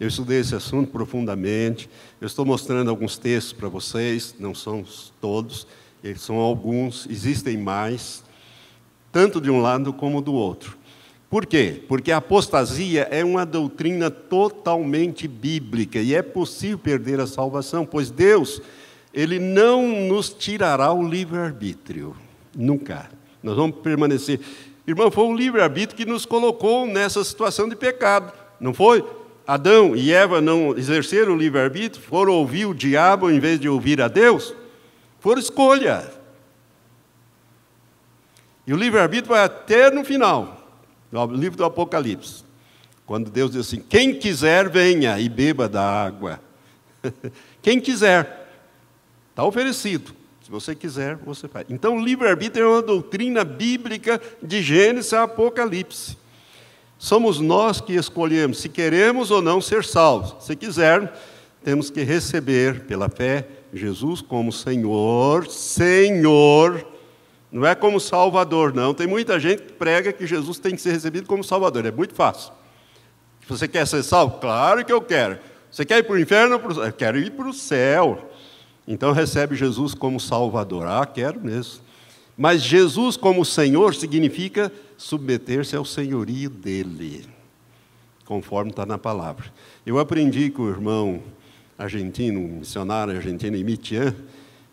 [0.00, 1.90] Eu estudei esse assunto profundamente.
[2.18, 4.82] Eu estou mostrando alguns textos para vocês, não são
[5.20, 5.66] todos,
[6.16, 8.24] são alguns, existem mais,
[9.12, 10.78] tanto de um lado como do outro.
[11.28, 11.82] Por quê?
[11.86, 18.10] Porque a apostasia é uma doutrina totalmente bíblica e é possível perder a salvação, pois
[18.10, 18.62] Deus,
[19.12, 22.16] ele não nos tirará o livre-arbítrio,
[22.58, 23.08] nunca.
[23.40, 24.40] Nós vamos permanecer.
[24.86, 29.04] Irmão, foi o livre-arbítrio que nos colocou nessa situação de pecado, não foi?
[29.46, 34.02] Adão e Eva não exerceram o livre-arbítrio, foram ouvir o diabo em vez de ouvir
[34.02, 34.54] a Deus?
[35.20, 36.10] Foram escolha.
[38.66, 40.68] E o livre-arbítrio vai até no final,
[41.10, 42.44] no livro do Apocalipse,
[43.06, 46.40] quando Deus diz assim: quem quiser, venha e beba da água.
[47.62, 48.50] quem quiser,
[49.30, 50.17] está oferecido.
[50.48, 51.66] Se você quiser, você faz.
[51.68, 56.16] Então, livre-arbítrio é uma doutrina bíblica de Gênesis a Apocalipse.
[56.96, 60.42] Somos nós que escolhemos se queremos ou não ser salvos.
[60.42, 61.12] Se quiser,
[61.62, 66.82] temos que receber pela fé Jesus como Senhor, Senhor,
[67.52, 68.94] não é como Salvador, não.
[68.94, 71.84] Tem muita gente que prega que Jesus tem que ser recebido como Salvador.
[71.84, 72.54] É muito fácil.
[73.46, 74.38] Você quer ser salvo?
[74.38, 75.38] Claro que eu quero.
[75.70, 76.58] Você quer ir para o inferno?
[76.82, 78.27] Eu quero ir para o céu.
[78.90, 80.86] Então recebe Jesus como Salvador.
[80.86, 81.82] Ah, quero mesmo.
[82.34, 87.26] Mas Jesus como Senhor significa submeter-se ao senhorio dele,
[88.24, 89.52] conforme está na palavra.
[89.84, 91.22] Eu aprendi com o irmão
[91.76, 94.14] argentino, missionário argentino, Emitian,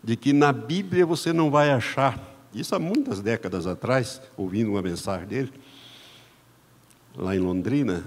[0.02, 2.18] de que na Bíblia você não vai achar,
[2.54, 5.52] isso há muitas décadas atrás, ouvindo uma mensagem dele,
[7.16, 8.04] lá em Londrina,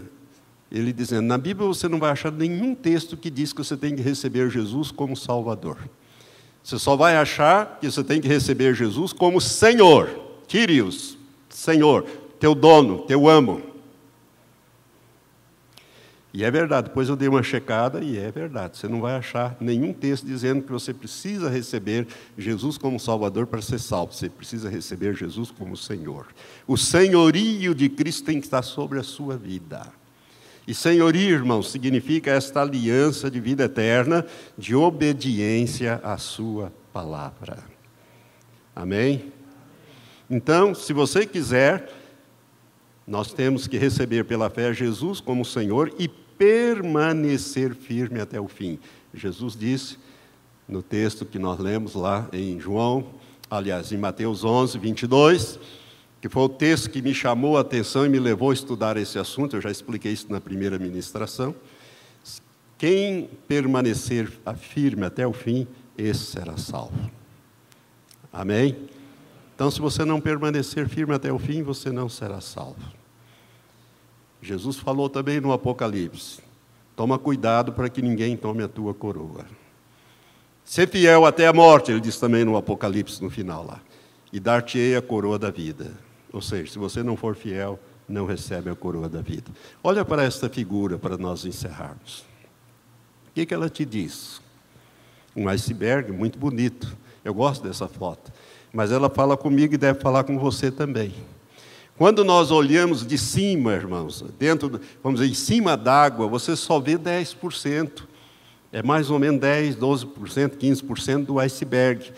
[0.72, 3.96] ele dizendo: na Bíblia você não vai achar nenhum texto que diz que você tem
[3.96, 5.78] que receber Jesus como Salvador.
[6.64, 10.10] Você só vai achar que você tem que receber Jesus como Senhor,
[10.48, 11.18] Kyrios,
[11.50, 12.04] Senhor,
[12.40, 13.70] teu dono, teu amo.
[16.32, 18.78] E é verdade, depois eu dei uma checada e é verdade.
[18.78, 22.08] Você não vai achar nenhum texto dizendo que você precisa receber
[22.38, 24.14] Jesus como Salvador para ser salvo.
[24.14, 26.28] Você precisa receber Jesus como Senhor.
[26.68, 29.82] O senhorio de Cristo tem que estar sobre a sua vida.
[30.70, 34.24] E senhoria, irmãos, significa esta aliança de vida eterna,
[34.56, 37.58] de obediência à Sua palavra.
[38.76, 39.34] Amém?
[40.30, 41.92] Então, se você quiser,
[43.08, 48.78] nós temos que receber pela fé Jesus como Senhor e permanecer firme até o fim.
[49.12, 49.98] Jesus disse
[50.68, 53.08] no texto que nós lemos lá em João,
[53.50, 55.60] aliás, em Mateus 11, 22
[56.22, 59.18] que foi o texto que me chamou a atenção e me levou a estudar esse
[59.18, 61.56] assunto, eu já expliquei isso na primeira ministração.
[62.78, 65.68] Quem permanecer firme até o fim,
[65.98, 67.10] esse será salvo.
[68.32, 68.90] Amém?
[69.56, 72.82] Então, se você não permanecer firme até o fim, você não será salvo.
[74.42, 76.40] Jesus falou também no Apocalipse:
[76.96, 79.46] toma cuidado para que ninguém tome a tua coroa.
[80.64, 83.82] Ser fiel até a morte, ele diz também no Apocalipse, no final lá,
[84.32, 85.92] e dar-te-ei a coroa da vida.
[86.32, 89.52] Ou seja, se você não for fiel, não recebe a coroa da vida.
[89.84, 92.20] Olha para esta figura para nós encerrarmos.
[93.30, 94.42] O que, que ela te diz?
[95.36, 96.98] Um iceberg muito bonito.
[97.24, 98.32] Eu gosto dessa foto.
[98.74, 101.14] Mas ela fala comigo e deve falar com você também.
[101.98, 106.98] Quando nós olhamos de cima, irmãos, dentro, vamos dizer, em cima d'água, você só vê
[106.98, 108.04] 10%.
[108.72, 112.12] É mais ou menos 10, 12%, 15% do iceberg.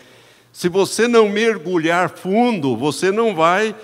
[0.52, 3.74] Se você não mergulhar fundo, você não vai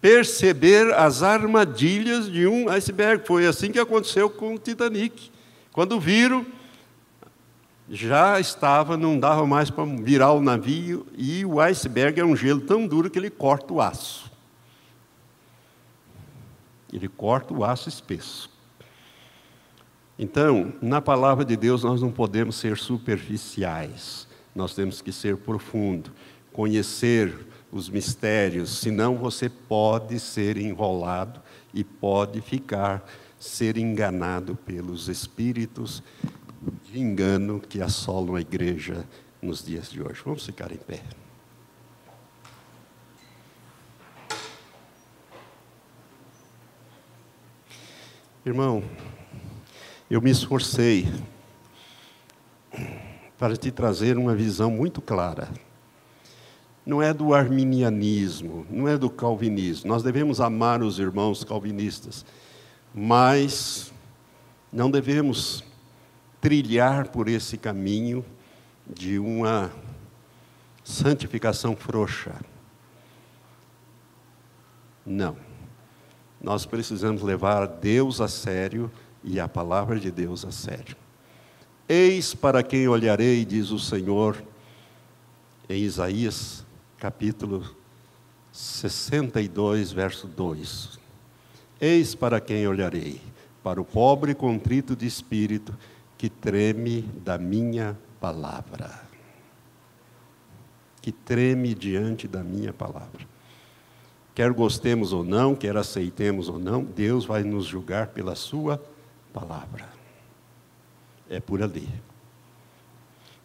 [0.00, 3.26] perceber as armadilhas de um iceberg.
[3.26, 5.30] Foi assim que aconteceu com o Titanic.
[5.72, 6.46] Quando viram,
[7.88, 12.60] já estava, não dava mais para virar o navio, e o iceberg é um gelo
[12.60, 14.30] tão duro que ele corta o aço.
[16.92, 18.50] Ele corta o aço espesso.
[20.18, 26.10] Então, na palavra de Deus, nós não podemos ser superficiais, nós temos que ser profundo,
[26.52, 27.34] conhecer
[27.72, 31.40] os mistérios, senão você pode ser enrolado
[31.72, 33.04] e pode ficar
[33.38, 36.02] ser enganado pelos espíritos
[36.84, 39.06] de engano que assolam a igreja
[39.40, 40.20] nos dias de hoje.
[40.24, 41.02] Vamos ficar em pé.
[48.44, 48.82] Irmão,
[50.10, 51.06] eu me esforcei
[53.38, 55.48] para te trazer uma visão muito clara.
[56.90, 59.88] Não é do arminianismo, não é do calvinismo.
[59.88, 62.26] Nós devemos amar os irmãos calvinistas,
[62.92, 63.92] mas
[64.72, 65.62] não devemos
[66.40, 68.24] trilhar por esse caminho
[68.92, 69.70] de uma
[70.82, 72.34] santificação frouxa.
[75.06, 75.36] Não.
[76.42, 78.90] Nós precisamos levar Deus a sério
[79.22, 80.96] e a palavra de Deus a sério.
[81.88, 84.42] Eis para quem olharei, diz o Senhor,
[85.68, 86.68] em Isaías
[87.00, 87.64] capítulo
[88.52, 91.00] 62, verso 2.
[91.80, 93.22] Eis para quem olharei,
[93.64, 95.74] para o pobre contrito de espírito,
[96.18, 99.00] que treme da minha palavra.
[101.00, 103.26] Que treme diante da minha palavra.
[104.34, 108.78] Quer gostemos ou não, quer aceitemos ou não, Deus vai nos julgar pela Sua
[109.32, 109.88] palavra.
[111.30, 111.88] É por ali.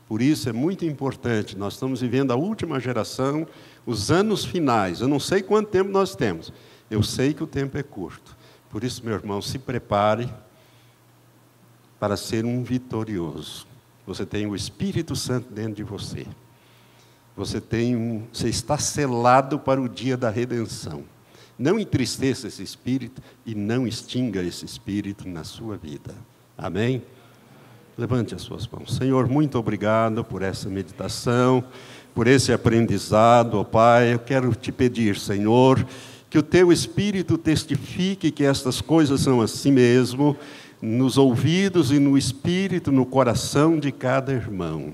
[0.07, 3.47] Por isso é muito importante, nós estamos vivendo a última geração,
[3.85, 5.01] os anos finais.
[5.01, 6.53] Eu não sei quanto tempo nós temos,
[6.89, 8.35] eu sei que o tempo é curto.
[8.69, 10.29] Por isso, meu irmão, se prepare
[11.99, 13.65] para ser um vitorioso.
[14.05, 16.27] Você tem o Espírito Santo dentro de você.
[17.35, 21.03] Você tem um, você está selado para o dia da redenção.
[21.57, 26.13] Não entristeça esse espírito e não extinga esse espírito na sua vida.
[26.57, 27.01] Amém?
[27.97, 28.93] Levante as suas mãos.
[28.93, 31.63] Senhor, muito obrigado por essa meditação,
[32.13, 34.13] por esse aprendizado, ó Pai.
[34.13, 35.87] Eu quero te pedir, Senhor,
[36.29, 40.35] que o teu espírito testifique que estas coisas são assim mesmo
[40.81, 44.91] nos ouvidos e no espírito, no coração de cada irmão.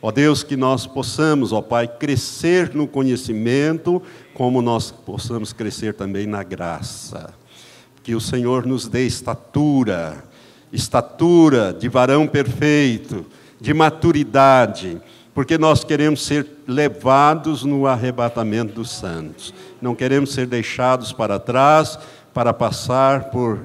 [0.00, 4.02] Ó Deus, que nós possamos, ó Pai, crescer no conhecimento,
[4.32, 7.34] como nós possamos crescer também na graça.
[8.02, 10.24] Que o Senhor nos dê estatura,
[10.72, 13.26] estatura de varão perfeito,
[13.60, 15.00] de maturidade,
[15.34, 19.54] porque nós queremos ser levados no arrebatamento dos santos.
[19.80, 21.98] Não queremos ser deixados para trás
[22.32, 23.60] para passar por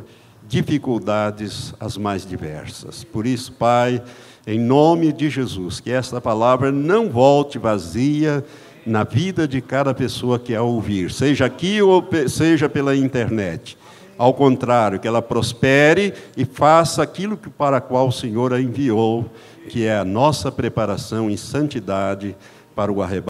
[0.47, 3.03] dificuldades as mais diversas.
[3.03, 4.01] Por isso, Pai,
[4.45, 8.43] em nome de Jesus, que esta palavra não volte vazia
[8.85, 13.75] na vida de cada pessoa que a ouvir, seja aqui ou seja pela internet.
[14.17, 19.25] Ao contrário, que ela prospere e faça aquilo para qual o Senhor a enviou,
[19.69, 22.35] que é a nossa preparação em santidade
[22.75, 23.23] para o arrebatamento.